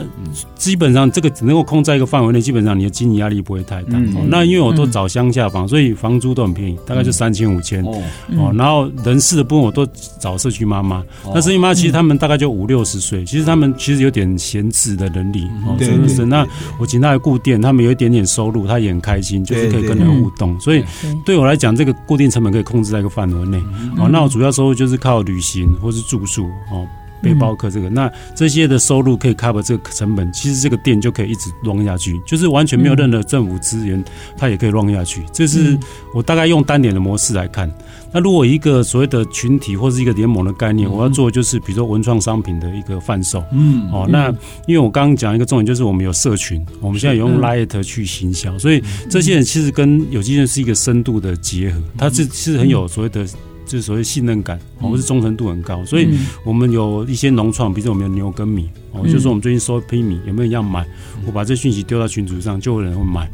[0.55, 3.97] 基本上这个只能够控在一个范围内，基本上你的经济压力不会太大。
[4.27, 7.83] 那因为我都找乡下房，所以房租都很便宜，大概就三千五千。
[7.83, 9.85] 哦，然后人事的部分我都
[10.19, 11.03] 找社区妈妈。
[11.33, 15.47] 那社区妈妈其实他们大概就五六十岁，其实他们其实有点闲置的能力。
[15.65, 16.25] 哦，是不是？
[16.25, 16.47] 那
[16.79, 20.59] 我请他来固定，他们有一点点收入，他也很开心，就是可以跟人互动。
[20.59, 20.83] 所以
[21.25, 23.57] 对我来讲，这个固定成本可以控制在一个范围内。
[23.97, 26.85] 哦，那我主要收入就是靠旅行或是住宿哦。
[27.21, 34.03] 背包客这个，那这些的收入可以 cover 这个成本，其实这个店就可以一直 run 下去，就是完全没有任何政府资源，
[34.37, 35.23] 它也可以 run 下去。
[35.31, 35.77] 这是
[36.13, 37.71] 我大概用单点的模式来看。
[38.13, 43.41] 那如果一个所谓的群体或是一个联盟的概念，我要做的就是比如说文创商品的一个贩售。
[43.53, 44.29] 嗯，哦，那
[44.67, 53.25] 因为我刚刚讲一个重点，就是我们有社群，我们现在有用 Light 去行销，所以这些人其实跟有机人是一个深度的结合，它是是很有所谓的。
[53.65, 56.07] 就是所谓信任感，或是忠诚度很高，所以
[56.43, 60.85] 我们有一些农创，比如说我们有牛跟米，哦，就是我们最近收一批米，有没有人要买？
[61.25, 63.29] 我把这讯息丢到群组上，就有人会买。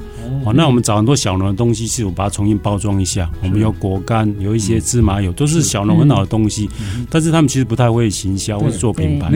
[0.46, 3.30] 哦，那我们找很多小农的东西，是我把它重新包装一下。
[3.42, 6.70] 我们有果干，有一些芝麻油，都是小农很好的东西，
[7.10, 9.32] 但是他们其实不太会行销或者做品牌。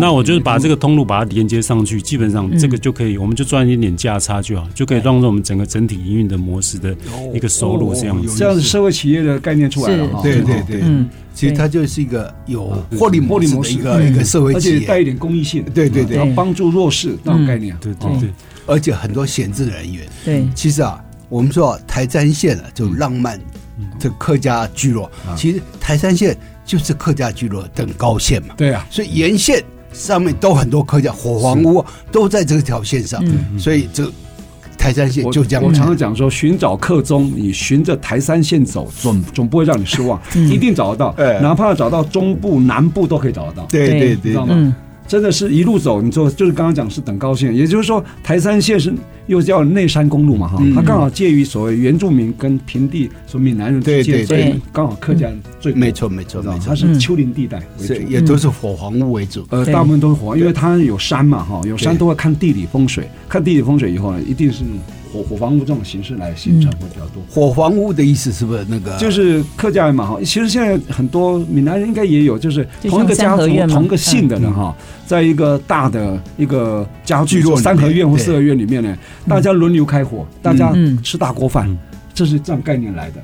[0.00, 6.96] 那我就是把这个通路把它连接上去，基本上这个就可以，我们就赚一点点价差就好，就可以当做我们整个整体营运的模式的
[7.34, 8.38] 一个收入这样子。
[8.38, 10.20] 这样子社会企业的概念出来了哈。
[10.22, 12.66] 对对对，嗯，其实它就是一个有
[12.98, 18.28] 获利获利模式一个一个社会企业，而且带一点公益性，对对对，要帮助弱势那种概念，对对对，
[18.66, 23.40] 而且很多闲置人员，对，其实啊，我们说台山线啊，就浪漫
[24.00, 33.24] 这客家聚落，其实台山线就是客家聚落等高线嘛，对啊，所以沿线上面都很多客家火房屋都在这条线上，
[33.56, 34.10] 所以这。
[34.78, 44.74] 台三线就这样，我常常讲说，寻找客中，你循着台三线走，总总不会让你失望，一定找得到，哪怕找到中部、南部都可以找得到，对对对，知道吗？
[45.06, 48.94] 真的是一路走，你说就是刚刚讲是等高线，也就是说台三线是
[49.28, 55.28] 又叫内山公路嘛哈，它刚好介于所谓原住民跟平地所闽南人之间，所以刚好客家
[55.60, 64.64] 最没错没错没错，它是丘陵地带为主，也都是火房屋为主，呃，大部分都是火，因为它有山嘛哈，有山都会看地理风水，看地理风水以后呢，一定是。
[65.10, 67.22] 火火房屋这种形式来形成会比较多。
[67.30, 68.94] 火房屋的意思是不是那个？
[68.98, 78.94] 就是客家人嘛哈，其实现在很多闽南人应该也有，就是同一个家族、同一个姓的人哈，在一个大的一个家聚落三合院或四合院里面呢，
[79.28, 81.68] 大家轮流开火，大家吃大锅饭，
[82.14, 83.22] 这是这样概念来的。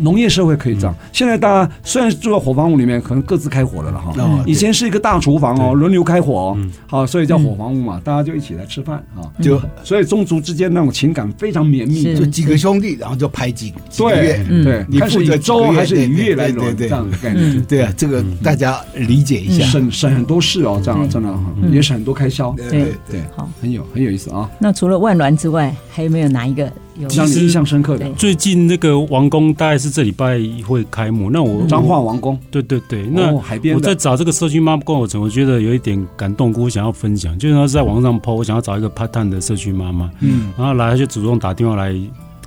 [0.00, 0.94] 农业社会可以这样。
[1.12, 4.12] 现在大家虽然住在火房屋里面，可能各自开火了了哈。
[4.46, 17.62] 以前是一个大厨房哦，轮流开火哦，好，所以叫火房屋嘛，大家就一起来吃饭啊，就所以宗族之间那种情感非常绵密，就几个兄弟，然后就拍几几个月，对，你负责周还是以月来轮这样的概念？
[17.64, 21.32] 对啊，这个大家理解一下，省省很多事哦，这样真的
[21.70, 24.50] 也省很多开销，对对，好，很有很有意思啊。
[24.58, 26.70] 那除了万峦之外，还有没有哪一个？
[27.16, 31.30] 让你印象深刻的，最近那个王宫大概是这礼拜会开幕。
[31.30, 37.38] 那我彰化王宫，对对对，那海边我在找这个社区妈妈过程，我觉得有一点感动，我想要分享。
[37.38, 41.94] 就是他是在网上 po，我想要找一个 part time 的社区妈妈，嗯，然后来他就主动打电话来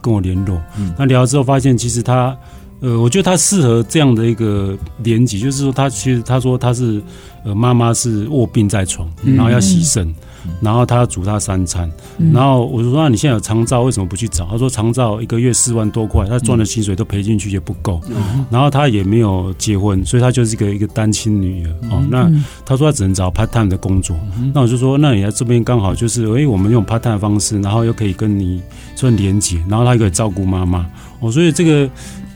[0.02, 0.62] 跟我联络。
[0.78, 2.36] 嗯，那聊了之后发现，其实他，
[2.82, 7.02] 呃，我觉得他适合这样的一个年纪，就是说他其实他说他是
[7.44, 10.14] 呃妈妈是卧病在床，然后要洗肾。
[10.62, 11.90] 然后他要煮他三餐，
[12.34, 18.02] 然后我就说：“那你现在有长照，为什么不去找？”他说：“长照一个月四万多块，他赚的薪水都赔进去也不够。
[18.50, 21.72] 然后他也没有结婚，所以他就是一个一个单亲女儿。
[21.90, 22.32] 哦，那
[22.66, 24.16] 他说他只能找 part time 的工作。
[24.54, 28.62] 那我就说：那你来这边刚好就是，哎，我们用 part time 的方式，然后又可以跟你
[28.96, 30.86] 算连接，然后他又可以照顾妈妈。
[31.20, 31.90] 哦，所以这个。”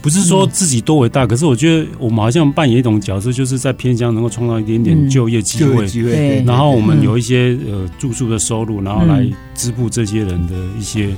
[0.08, 11.10] 不是说自己多伟大，可是我觉得我们好像扮演一种角色，就是在偏乡能够创造一点点就业机会，机会，然后我们有一些呃住宿的收入，然后来支付这些人的一些。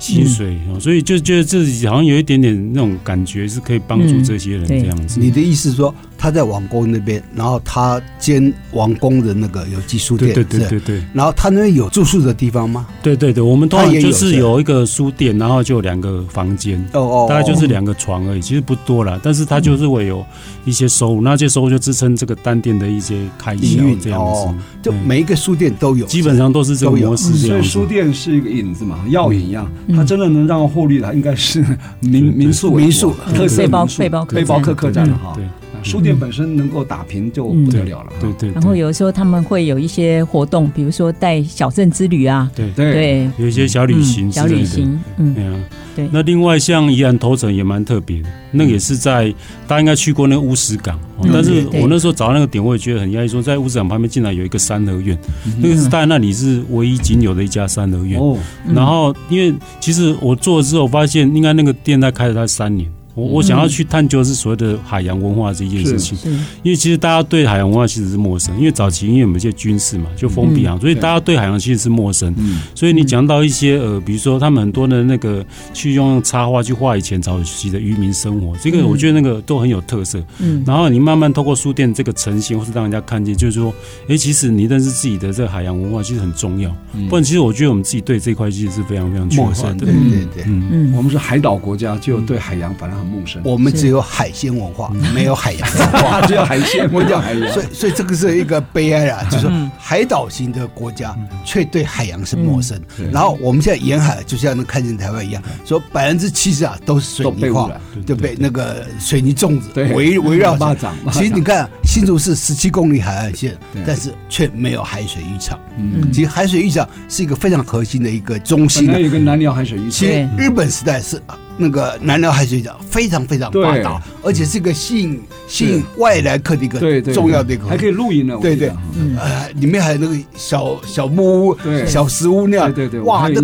[0.00, 5.18] 薪水，所以就觉得自己好像有一点点那种感觉，是可以帮助这些人这样子。
[5.18, 11.02] 你的意思说，他在王宫那边，然后他兼王宫的那个有机书店，对对对对。
[11.14, 12.86] 然后他那边有住宿的地方吗？
[13.02, 19.20] 对对对，我们通常就是有一个书店，然后就有两个房间，哦哦，大概就是两个床而已，其实不多了。
[19.22, 20.26] 但是他就是会有
[20.64, 24.48] 一些收入，那这些收入就支撑这个单店的一些开销这样子。
[24.82, 27.32] 就每一个书店都有，基本上都是这个模式。
[27.34, 29.70] 所以书店是一个引子嘛，药引一样。
[29.94, 31.64] 他真的能让获利的，应该是
[32.00, 33.14] 民民宿、民宿、
[33.56, 35.38] 背包、背包、背包客客栈了哈。
[35.82, 38.12] 书店本身能够打平就不得了了。
[38.20, 38.50] 对对。
[38.52, 45.54] 然后有的时候他们会有一些活动，比如说带小镇之旅啊，对对，有一些小旅行，小旅行，嗯，对啊。
[45.96, 49.34] 对，那另外像宜兰头城也蛮特别的，那个也是在
[49.66, 50.96] 大家应该去过那个乌石港，
[51.32, 55.18] 但是我那时候找到那个点，我也觉得很压抑，说在乌石港旁边竟然有一个三合院，
[55.60, 58.20] 那个是在那里是唯一仅有的一家三合院。
[58.20, 58.38] 哦，
[58.72, 62.88] 然后因为其实我做了之后发现，应该那个店在开了它三年。
[63.18, 66.16] 我我想要去探究是所谓的海洋文化这件事情，
[66.62, 72.32] 因为其实大家对海洋文化其实是陌生，因为早期因为我们一些军事嘛，就封闭啊，所以大家对海洋其实是陌生。
[72.76, 80.22] 所以你讲到一些呃，比如说他们很多的那个去用插画去画以前早期的渔民生活，这个我觉得那个都很有特色。
[80.38, 83.74] 嗯，然后你慢慢透过书店这个成型，或是让人家看见，就是说，
[84.08, 86.72] 哎，其实你认识自己的这个海洋文化其实很重要。
[87.08, 89.86] 不然其实我觉得我们自己对这块其实是非常非常陌生的。
[89.86, 93.07] 对对对，嗯嗯，我们是海岛国家，就对海洋反而很。
[93.42, 97.52] 我们只有海鲜文化，没有海洋文化， 只有海鲜，不叫海洋。
[97.52, 102.80] 所以，所以这个是一个悲哀啊，就是海岛型的国家却对海洋是陌生。
[103.12, 107.70] 然后我们现在沿海就像能看见台湾一样，说百分之七十啊都是水泥化，
[108.06, 108.36] 对不对？
[108.38, 110.76] 那个水泥粽子围围绕着。
[111.12, 115.58] 其实你看，新竹是十七公里海岸线，但是却没有海水浴场。
[115.76, 118.88] 嗯，其实海水浴场是一个非常核心的一个中心。
[118.90, 121.20] 还有一个南寮海水浴场，其实日本时代是。
[121.58, 126.78] 那个南辽海水浴场非常非常发达，而且是一个吸引吸引外来客的一个
[127.12, 128.38] 重要的一个，还可以露营呢。
[128.40, 128.72] 对对，
[129.18, 132.72] 呃，里面还有那个小小木屋、小石屋那样。
[132.72, 133.40] 对对，哇，那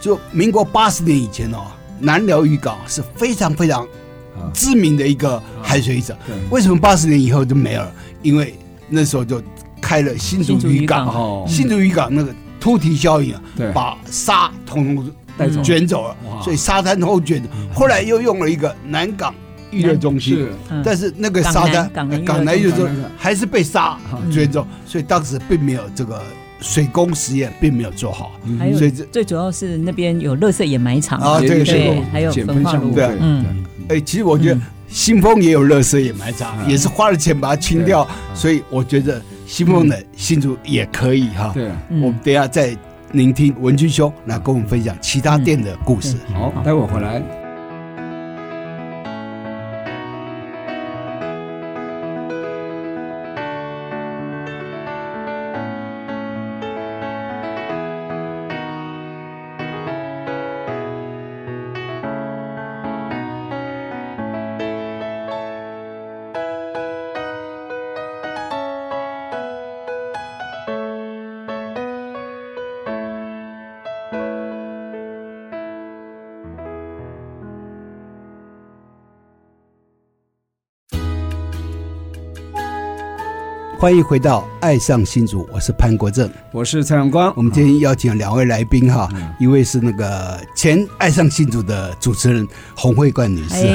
[0.00, 1.66] 就民国八十年以前哦，
[1.98, 3.86] 南寮渔港是非常非常
[4.54, 6.16] 知名的一个海水浴场。
[6.50, 7.92] 为什么八十年以后就没了？
[8.22, 8.54] 因为
[8.88, 9.42] 那时候就
[9.80, 13.42] 开了新竹渔港，新竹渔港那个突堤效应啊，
[13.74, 14.50] 把沙
[15.46, 15.64] 通通。
[15.64, 17.42] 卷走了，所以沙滩后卷。
[17.72, 19.34] 后来又用了一个南港
[19.70, 20.48] 娱乐中心，
[20.84, 21.90] 但是那个沙滩
[22.24, 23.98] 港南娱乐中心还是被沙
[24.32, 26.22] 卷走，所以当时并没有这个
[26.60, 28.32] 水工实验，并没有做好。
[28.76, 32.90] 所以最主要是那边有垃圾掩埋场啊，对对，还有焚化炉。
[32.92, 41.52] 对，嗯，哎，其实我觉得新丰也有垃圾掩埋场，也是花了钱把它清掉，所以我觉得新丰的新竹也可以哈。
[41.54, 42.76] 对，我们等下再。
[43.12, 46.16] 聆听文君兄来跟我们分享其他店的故事。
[46.34, 47.47] 好，待会回来。
[83.88, 87.32] 欢迎回到《爱上新竹》，我是潘国正，我是蔡永光。
[87.34, 89.08] 我们今天邀请两位来宾哈，
[89.40, 92.46] 一位是那个前《爱上新竹》的主持人
[92.76, 93.66] 洪慧冠女士，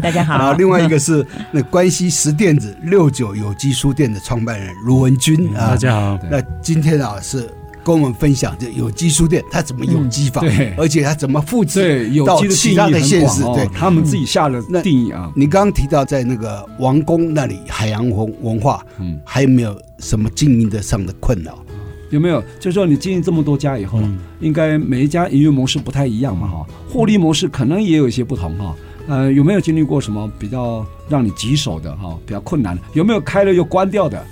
[0.00, 0.38] 大家好。
[0.38, 6.16] 然后另外一个是 那关西十店子六九有机书店的创办人卢文君啊，大家好。
[6.30, 7.52] 那今天啊是。
[7.86, 10.40] 跟我们分享这有机书店，它怎么有机法？
[10.40, 13.44] 对，而且它怎么复制到其他的县市？
[13.54, 15.30] 对，他们自己下了定义啊。
[15.36, 21.56] 你刚刚提到在那个王宫那里海洋文文化，嗯，还有没有什么经营的上的困扰？
[22.10, 22.42] 有没有？
[22.58, 24.00] 就是说你经营这么多家以后，
[24.40, 28.74] 应该每一家营运模式不太一样嘛，哈，获利模式可能也有一些不同哈。
[29.06, 32.18] 呃，有没有经历过什么比较让你棘手的哈？
[32.26, 32.82] 比较困难的？
[32.94, 34.24] 有没有开了又关掉的？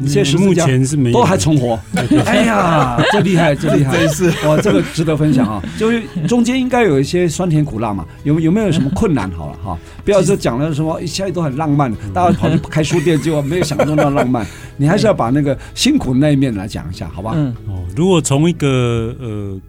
[0.00, 1.78] 你现在目前是没有，都还存活。
[2.24, 5.62] 哎呀， 这厉害，这厉害，真是哇，这个值得分享啊！
[5.78, 9.30] 就是中间应该有一些酸甜苦辣嘛，有有没有什么困难？
[9.32, 14.46] 好了哈，不要说讲了什么一切都很浪漫，大家跑去开书店结果没有想中那么浪漫，
[14.78, 17.32] 你还是要把那个辛苦的那一面来讲一下，好吧？
[17.36, 19.60] 嗯哦，如果从一个呃。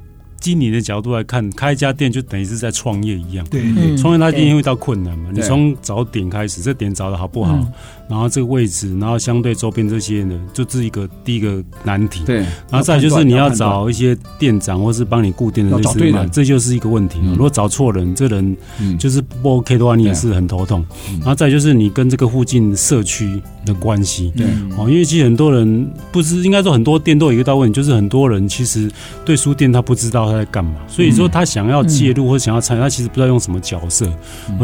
[0.41, 3.45] 经理的角度来看，开一家店就等于是在创业一样。
[3.51, 3.61] 对，
[3.95, 5.29] 创业它一定会遇到困难嘛。
[5.31, 7.63] 你从找点开始，这点找的好不好？
[8.11, 12.25] 然后这个位置，然后相对周边这些呢，就是一个第一个难题。
[12.25, 17.19] 对，然后再就是你要找一些店长，或是帮你固定的这些，这就是一个问题。
[17.29, 18.57] 如果找错人，这人
[18.99, 20.85] 就是不 OK 的话，你也是很头痛。
[21.19, 24.33] 然后再就是你跟这个附近社区的关系。
[24.35, 24.45] 对
[24.77, 28.91] 哦，因为其实很多人不是，应该说很多店都有一个大问题，就是很多人其实
[29.23, 34.05] 对书店他不知道他在干嘛，所以说他想要介入或想要参与，他其实不知道用什么角色。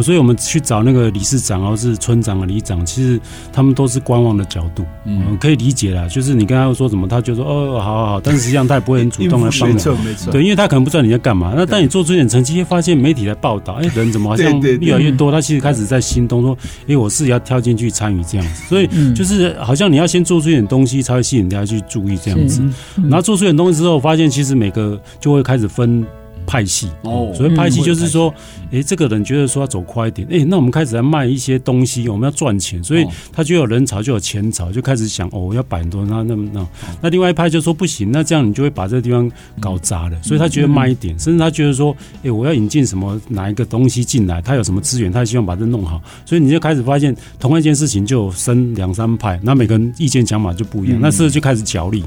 [0.04, 3.20] 所以我们去找那个理事长，然后是村长啊、里长，其实
[3.52, 6.08] 他们都是观望的角度，嗯，可以理解啦。
[6.08, 9.74] 就是你跟他说什么，他就说哦，好好好， 但是实际上他也不会很主动来帮你。
[9.74, 11.54] 没错没错，对，因为他可能不知道你在干嘛。
[11.56, 15.32] 那当你做出一点成绩，发现媒体来报道，哎，人怎么好像越来越多？
[15.32, 18.64] 他其实开始在心动说，哎，我是要跳进去参与这样子。
[18.68, 22.62] 所以就是好像你要先做出一点东西，才会吸引大家去注意这样子。
[22.96, 26.06] 然后做出一点东西之后，发现其实每个就会开始分。
[26.48, 26.90] 派系。
[27.04, 28.34] 哦，所谓派系就是说，
[28.72, 36.68] 哎，这个人觉得说要走快一点，哎，那我们开始来卖一些东西，我们要赚钱，所以他就有人潮，就有钱潮，就开始想哦，要摆很多，那那那。
[37.02, 39.30] 那另外一派就说不行，那这样你就会把这个地方
[39.60, 41.94] 搞砸了，所以他觉得慢一点，甚至他觉得说，
[42.24, 52.02] 哎，我要引进什么哪一个东西进来，他有什么资源，他希望把这弄好，所以你就开始发现同一件事情就分两三派，那每个人意见讲法就不一样，那是就开始角力，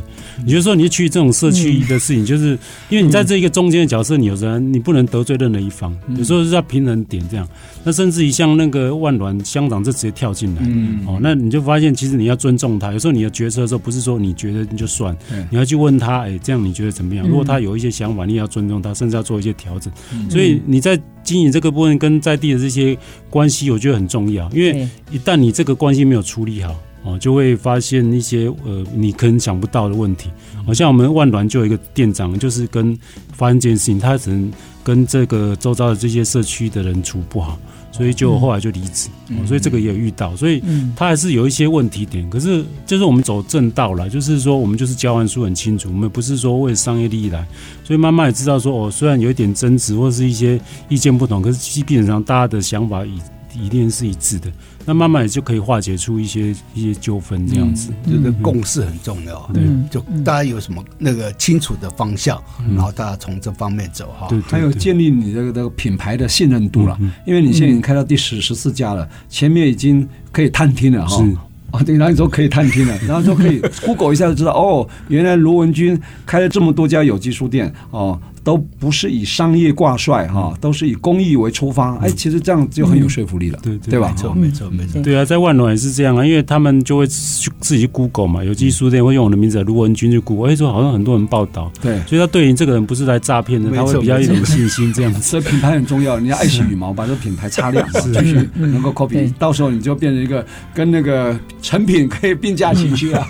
[0.44, 4.29] 你就是说你去这种社区的事情，就是因为你在这一个中间的角色，你。
[4.30, 7.46] 有时候你不能得罪任何一方，有时候是要平衡点这样。
[7.84, 10.62] 那甚至于像那个万峦乡长就直接跳进来，
[11.06, 12.92] 哦，那你就发现其实你要尊重他。
[12.92, 15.16] 有时候你的决策的时候不是说你觉得你就算，
[15.50, 17.26] 你要去问他，哎，这样你觉得怎么样？
[17.26, 19.92] 如果他有一些想法，你也要尊重他，甚至要做一些调整。
[20.28, 22.96] 所以你在经营这个部分跟在地的这些
[23.28, 24.48] 关系，我觉得很重要。
[24.50, 30.28] 因为一旦你这个关系没有处理好，哦，就会发现一些呃你可能想不到的问题。
[30.66, 32.96] 好像我们万峦就有一个店长，就是跟
[33.32, 34.50] 发生这件事情，他只能
[34.82, 37.58] 跟这个周遭的这些社区的人处不好，
[37.92, 39.08] 所以就后来就离职。
[39.46, 40.62] 所以这个也有遇到，所以
[40.96, 42.28] 他还是有一些问题点。
[42.28, 47.46] 可是就是我们走正道了，就是说我们就是交完书很清楚，我们不是说为商业利益来，
[47.84, 53.18] 所以慢慢也知道说哦，虽然有一点争执或是一些意见不同，可是基本上大家的想法一
[53.54, 54.50] 一定是一致的。
[54.84, 59.50] 那慢慢也就可以化解出一些一些纠纷，这样子，这个共识很重要。
[59.52, 62.42] 对，就大家有什么那个清楚的方向，
[62.74, 64.26] 然后大家从这方面走哈。
[64.28, 71.24] 对，还有建立你这个这个品牌的信任度了，因为你现在已经开到第十十四家了，前面已经可以探听了哈。
[71.70, 75.96] 啊，对，然后你说可以探听了， 然后就可以 Google 一下就知道，哦，原来罗文君
[76.26, 78.20] 开了这么多家有机书店哦。
[78.42, 81.96] 都不是以商业挂帅哈，都是以公益为出发。
[81.96, 84.08] 哎，其实这样就很有说服力了，对对吧？
[84.10, 85.02] 没错没错没错。
[85.02, 95.20] 对啊，在万隆也是这样啊，因为他们就会去自己去 Google 嘛，有机书店会用我的名字卢文君去 Google，哎，说好像很多人报道，对，所以他对于这个人不是来诈骗的，他会比较有点信心这样子。
[95.20, 103.26] 所以品牌很重要，你要爱惜羽毛，把这个品牌擦亮，继续能够 copy，到时候你就变成一个跟那个成品可以并驾齐驱 了。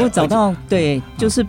[0.00, 1.44] 我找到对，就是。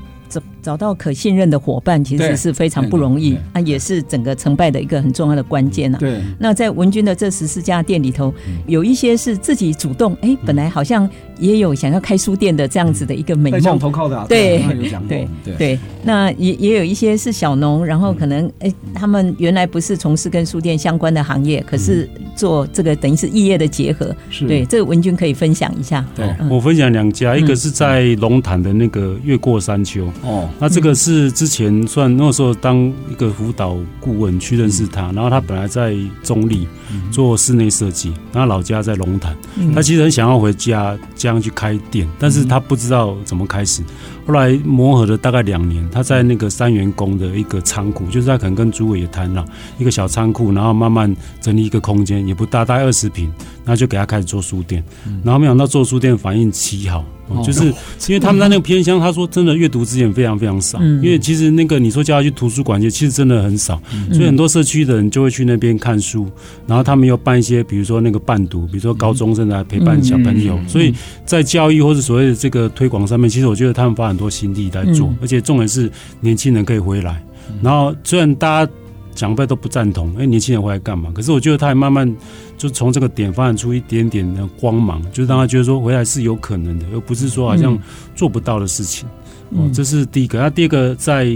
[0.66, 5.98] 找找到可信任的伙伴，其实是非常不容易，啊，也是整个成败的一个很重要的关键呐。
[5.98, 8.34] 对，那在文君的这十四家店里头，
[8.68, 11.10] 有一些是自己主动，哎，本来好像
[11.40, 14.62] 也有想要开书店的这样子的一个美梦，投靠的，对
[15.08, 15.26] 对
[15.58, 24.14] 对，那也也有一些是小农，然后可能哎，他们原来不是从事跟书店相关的行业，可是做这个等于是异业的结合，
[24.46, 26.06] 对，这个文君可以分享一下。
[26.14, 30.12] 对，我分享两家，一个是在龙潭的那个越过山丘。
[30.24, 36.68] 哦，那这个是之前算那时候当一个辅导顾问去认识他，然后他本来在中立
[37.12, 39.36] 做室内设计，然后老家在龙潭，
[39.74, 43.84] 他其实很想要回家这样去开店，但是他不知道怎么开始。
[44.26, 49.46] 后来磨合了大概两年，他在那个三元宫的一个仓库，就是他可能跟朱伟也谈了
[49.78, 53.32] 一个小仓库，然后慢慢整理一个空间，也不大，大概二十坪，
[53.66, 54.82] 然后就给他开始做书店，
[55.24, 57.04] 然后没想到做书店反应奇好。
[57.44, 57.66] 就是
[58.08, 60.80] 因为他们在那个偏乡，他说真的阅读资源非常非常少。
[60.80, 63.82] 因为其实那个你说叫他去图书馆，其实真的很少。
[64.14, 66.30] 所以很多社区的人就会去那边看书，
[66.68, 70.60] 然后他们又办一些，比如说那个伴读，比如说高中生来陪伴小朋友。
[70.68, 70.94] 所以
[71.26, 77.20] 在教育或者所谓的这个推广上面，其实我觉得他们花很多心力在做，而且重点是年轻人可以回来。
[77.60, 78.72] 然后虽然大家。
[79.16, 81.10] 长辈都不赞同，哎，年轻人回来干嘛？
[81.16, 82.06] 可是我觉得他还慢慢
[82.58, 87.78] 就从这个点发展出一点点的光芒，就是让他觉得说回来是有可能的，而不是说好像
[88.16, 89.08] 做不到的事情。
[89.52, 90.40] 哦，这是第一个。
[90.40, 91.36] 那第二个在。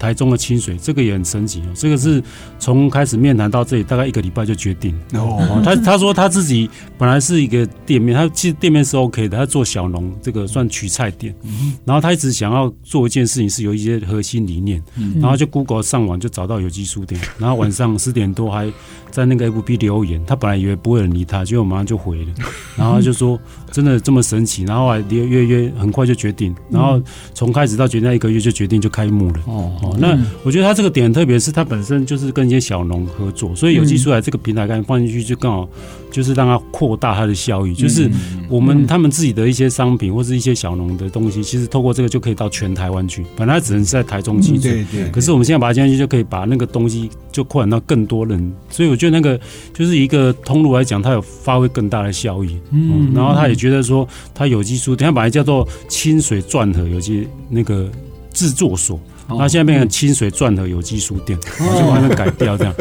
[0.00, 1.64] 台中的清水，这个也很神奇哦。
[1.74, 2.22] 这个是
[2.58, 4.98] 从开始面谈到这里，大概一个礼拜就决定。
[5.12, 11.34] 哦，他他说他自己本来是一个店面，他其实店面是 OK 的，他做小农，这个算取菜店。
[11.84, 14.82] 然后他一直想要做一件事情，是有一些核心理念。
[15.20, 18.72] 然后就 Google 上网就找到有机书店，然后晚上十点多还
[19.10, 20.20] 在那个 FB 留言。
[20.26, 22.28] 他本来以为不会有人理他，结果马上就回了。
[22.76, 23.38] 然后就说
[23.70, 26.54] 真的这么神奇，然后还约约约，很快就决定。
[26.70, 27.00] 然后
[27.34, 29.40] 从开始到决定那一个月就决定就开幕了。
[29.46, 29.72] 哦。
[29.82, 35.68] 哦，那我觉得他这个点特别是他本身就是跟一些小农合作，所以有机出来这个平台刚放进去就刚好
[36.10, 38.10] 就是让它扩大它的效益，就是
[38.48, 43.24] 我们他们自己的一些商品或是一些小农的东西，其实透过这个就可以到全台湾去。
[43.36, 45.10] 本来只能是在台中集中，对对。
[45.10, 48.52] 可是我们现在把它加进去，就可以把那个东西就扩展到更多人。
[48.68, 49.40] 所以我觉得那个
[49.72, 52.58] 就是一个通路来讲，它有发挥更大的效益。
[52.70, 57.88] 嗯，然后他也觉得说，他有机蔬，它本来叫做清水钻和有机那个
[58.34, 59.00] 制作所。
[59.38, 62.74] 那现在变成清水钻和有机书店，就把它改掉这样，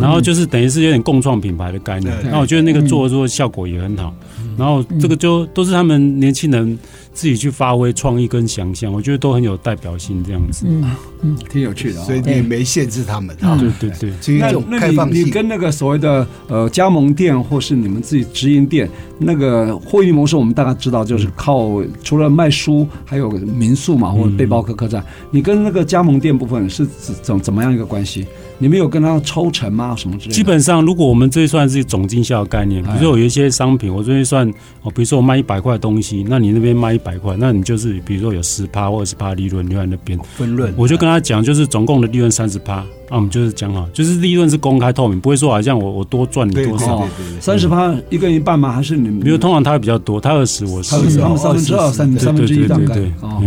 [0.00, 2.14] 然后就是等于是有点共创品牌的概念。
[2.30, 4.14] 那我觉得那个做做效果也很好，
[4.58, 6.78] 然后这个就都是他们年轻人。
[7.14, 10.84] 自己去发挥创意跟想象，我觉得都很有代表性，这样子，嗯
[11.22, 14.38] 嗯，挺有趣的，所以你也没限制他们，对对对。
[14.38, 25.02] 那那你你跟那个所谓的呃加盟店或是你们自己直营店那个获利模式，我们大概知道就是靠除了卖书，还有民宿嘛，或者背包客客栈。
[25.30, 26.84] 你跟那个加盟店部分是
[27.22, 28.26] 怎怎么样一个关系？
[28.64, 29.94] 你们有跟他抽成吗？
[29.94, 30.32] 什么之类的？
[30.32, 34.48] 基本上，如果我们这算是总经销的概念，比如说有一些商品，我这边算
[34.80, 40.72] 哦，比如说我卖一百块东西，那你那边卖一百块，那你就是比如说有十趴或二十趴利润留在那边分润。
[40.78, 47.06] 我就跟他讲，就是总共的利润三十趴，那我们就是讲好，就是利润是公开透明，不会说好像我我多赚你多少。
[47.40, 48.72] 三十趴一个人一半吗？
[48.72, 49.20] 还是你们？
[49.20, 52.94] 比如通常他会比较多，他二十，我十，他们三分之二，三三分之一大概。
[53.20, 53.42] 哦，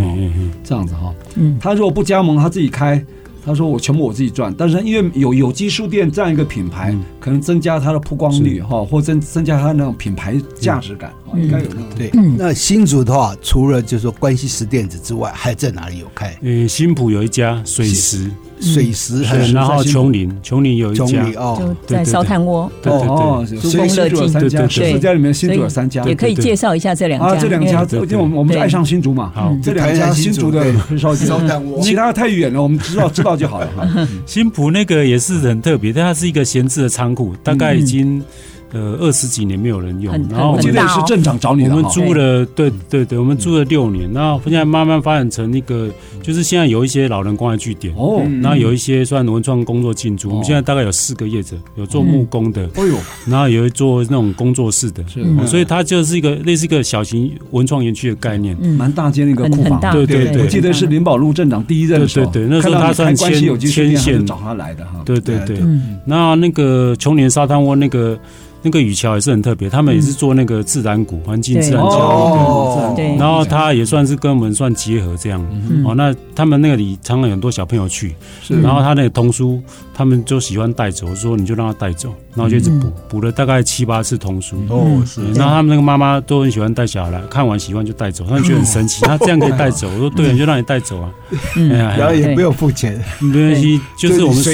[0.62, 1.12] 这样子哈。
[1.34, 3.04] 嗯，他如果不加盟，他自己开。
[3.48, 12.10] 他说：“我全部我自己赚，但是因为有有机书店这样一个品牌，嗯、可能增加它的曝光率哈，或增增加它那种品牌价值感，嗯、应该有那种对。
[12.12, 16.38] 嗯、那新竹的话，除了就是说关西石电子之外，还在哪里有开？
[16.42, 18.30] 呃，新浦有一家水石。”
[18.60, 33.68] 水石，然后琼林，琼林有一家就，在烧炭窝，对对对，乐境，三家，十家里面新竹有三家，也可以介绍一下这两家，这两家，因为我们我们是爱上新竹嘛，好，这两家新竹的烧烧炭窝，其他的太远了，我们知道知道就好了。
[34.26, 38.22] 新浦那个也是很特别，但它是一个闲置的仓库，大概已经。
[38.72, 45.88] 呃，二十几年没有人用，然后我记得是镇长找你，我们租了，对对对，我们租了六年，然后现在慢慢发展成那个，
[46.22, 52.94] 就是现在有一些老人关爱据点哦，然后有一些算文创工作进驻，我们现在大概有四个业者，有做木工的，哎呦，
[53.26, 55.24] 然后有一做那种工作室的，是。
[55.46, 64.26] 所以它就是一个类似一个小型文创园区的概念，蛮大间的一个库房，对对对，我记得是林宝路镇长第一任的时候，对对，那时候他算牵牵线。
[64.26, 65.58] 找他来的哈，对对对，
[66.04, 68.18] 那那个琼年沙滩窝那个。
[68.62, 75.40] 那个雨桥也是很特别，他们也是做那个自然谷环境自然教育的，然后他也算是跟我们算结合这样。
[75.84, 78.14] 哦，那他们那个里常常有很多小朋友去，
[78.48, 79.62] 然后他那个童书，
[79.94, 84.56] 他们就喜欢带走，说你就让他带走，然后就一直补，补了大概七八次童书。
[84.68, 85.22] 哦，是。
[85.34, 89.88] 然后他们那个妈妈都很喜欢带小孩来看完喜欢就带走，他们觉得很神奇， 他这样可以带走。
[89.88, 91.10] 我说对，就让你带走啊。
[91.54, 94.50] 然后也不用付钱，没关系，就是我们书，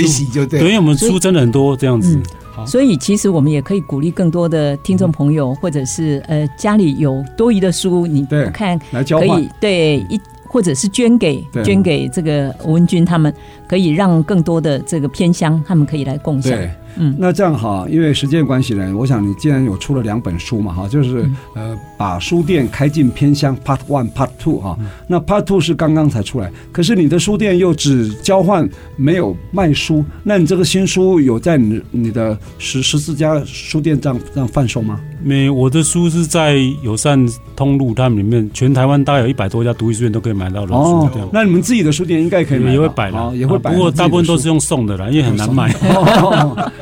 [0.46, 2.20] 对，因为我们书真的很多这样子。
[2.66, 13.34] 所以，其实我们也可以鼓励更多的听众朋友，或者是呃家里有多余的书，你不看可以对一，或者是捐给捐给这个文君他们，
[13.66, 16.57] 可以让更多的这个偏乡他们可以来共享。
[16.97, 35.01] 嗯，那这样哈，因为时间关系呢，我想你既然有出了两本书嘛哈，就是呃把书店开进偏乡 Part One Part Two 哈，那 Part Two 是刚刚才出来，可是你的书店又只交换没有卖书，那你这个新书有在你你的十十四家书店这样这样贩售吗？
[35.22, 37.26] 没，我的书是在友善
[37.57, 41.26] 通路，他们里面全台湾大概有一百多家独立书店都可以买到的书店。
[41.32, 45.74] 那你们自己的书店应该可以也会摆了，也会摆，不过大部分都是用送的啦，因为很难卖。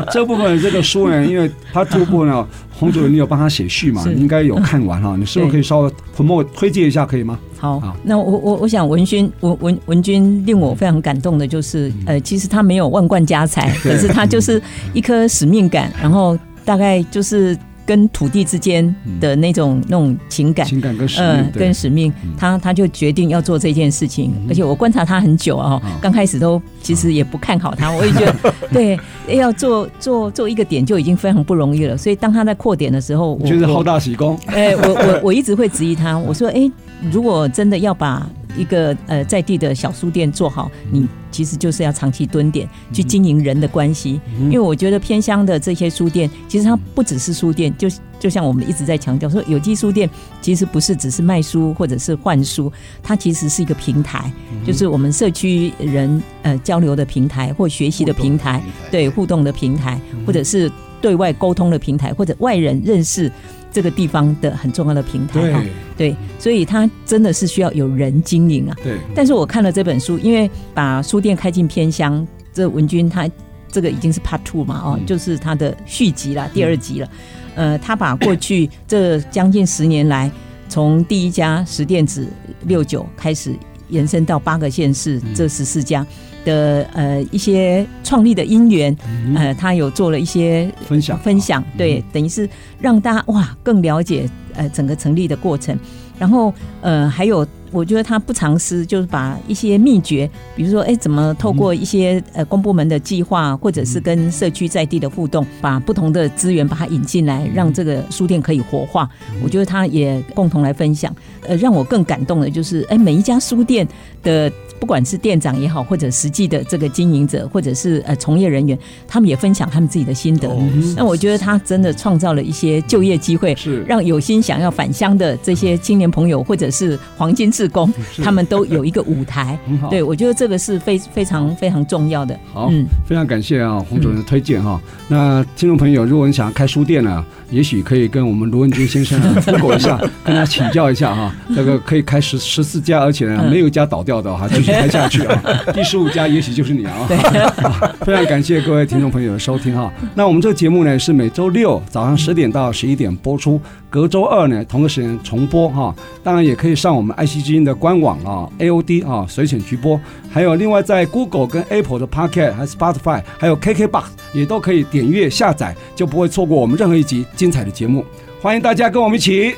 [0.10, 4.02] 这部分这个书呢，因为 Part Two 部呢，洪主任你有帮他写序嘛？
[4.06, 7.38] 你应该有看完哈， 你是不是可以稍微 promote 推荐一下，可以吗？
[7.58, 14.60] 好，那我我我想文君文文文君令我非常感动的就是，呃，其实他没有万贯家财， 可是他就是
[14.92, 17.56] 一颗使命感，然后大概就是。
[17.92, 18.82] 跟土地之间
[19.20, 24.32] 的那种那种情感，情感跟使命，跟使命，他他就决定要做这件事情。
[24.48, 31.94] 而且我观察他很久啊，刚开始都其实也不看好他，我也觉得 对，要做做做一个点就已经非常不容易了。
[31.94, 34.40] 所以当他在扩点的时候，我觉得好大喜功。
[34.46, 36.70] 哎，我我我一直会质疑他，我说，哎，
[37.10, 38.26] 如果真的要把
[38.56, 41.06] 一个呃在地的小书店做好，你。
[41.32, 47.88] 其实就是要长期蹲点去经营人的关系，因为我觉得偏乡的这些书店，其实它不只是书店，就
[48.20, 50.06] 就像我们一直在强调说，有机书店
[50.42, 52.70] 其实不是只是卖书或者是换书，
[53.02, 54.30] 它其实是一个平台，
[54.66, 63.32] 就是我们社区人呃交流的平台或学习的平台，对互动的平台，或者是对外沟通的平台，或者外人认识
[63.72, 65.40] 这个地方的很重要的平台。
[65.40, 68.76] 对，对，所以它真的是需要有人经营啊。
[68.84, 68.98] 对。
[69.14, 73.28] 但是我看了这本书，因为把书店开进偏乡，这文君他
[73.70, 77.08] 这个已经是 Part Two 嘛，哦，嗯、就是他的续集了，第二集了。
[77.54, 80.30] 嗯、呃，他把过去这将近十年来，
[80.68, 82.28] 从第一家十电子
[82.66, 83.54] 六九开始。
[83.88, 86.06] 延伸到八个县市，这十四家
[86.44, 88.96] 的呃一些创立的因缘，
[89.34, 92.48] 呃，他有做了一些分享分享，对，等于是
[92.80, 95.78] 让大家哇更了解呃整个成立的过程，
[96.18, 97.46] 然后呃还有。
[97.74, 109.08] 我觉得他不藏私，就是把一些秘诀，比如说，哎，怎么透过一些呃公部门的计划，或者是跟社区在地的互动，把不同的资源把它引进来，让这个书店可以活化。
[109.42, 111.10] 我觉得他也共同来分享。
[111.48, 113.88] 呃，让我更感动的就是，哎，每一家书店
[114.22, 114.52] 的。
[114.82, 118.76] 不管是店长也好，或者实际的这个经营者，或者是呃从业人员，
[119.06, 120.48] 他们也分享他们自己的心得。
[120.96, 129.56] 那、哦、我觉得他真的创造了一些就业机会，是让有心想要返乡的这些青年朋友，或者是黄金志工，他们都有一个舞台。
[129.88, 132.36] 对，我觉得这个是非非常非常重要的。
[132.52, 134.82] 好，嗯，非常感谢啊，洪主任的推荐哈。
[134.84, 141.32] 嗯、那听众朋友，如果你想要开书店呢，也许可以跟我们卢文军先生 分享一下，跟他请教一下哈。
[141.46, 144.48] 那个可以开十十四家，而且呢没有一家倒掉的哈。
[144.72, 145.42] 开下去啊！
[145.72, 147.08] 第十五家也许就是你啊！
[148.04, 149.92] 非常感谢各位听众朋友的收听哈。
[150.14, 155.94] 那我们这个节目呢是每周六早上十点到十一点播出，隔周二呢同个时间重播哈。
[156.22, 160.00] 当然也可以上我们爱惜之音的官网啊，AOD 啊随选直播，
[160.30, 168.04] 还有另外在 Google 跟 Apple 的 Podcast 还是 Spotify，还有 KKBox 也都可以点阅下载，就不会错过我们任何一集精彩的节目。
[168.40, 169.54] 欢迎大家跟我们一起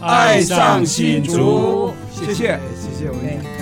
[0.00, 3.57] 爱上新竹，谢谢谢谢我们。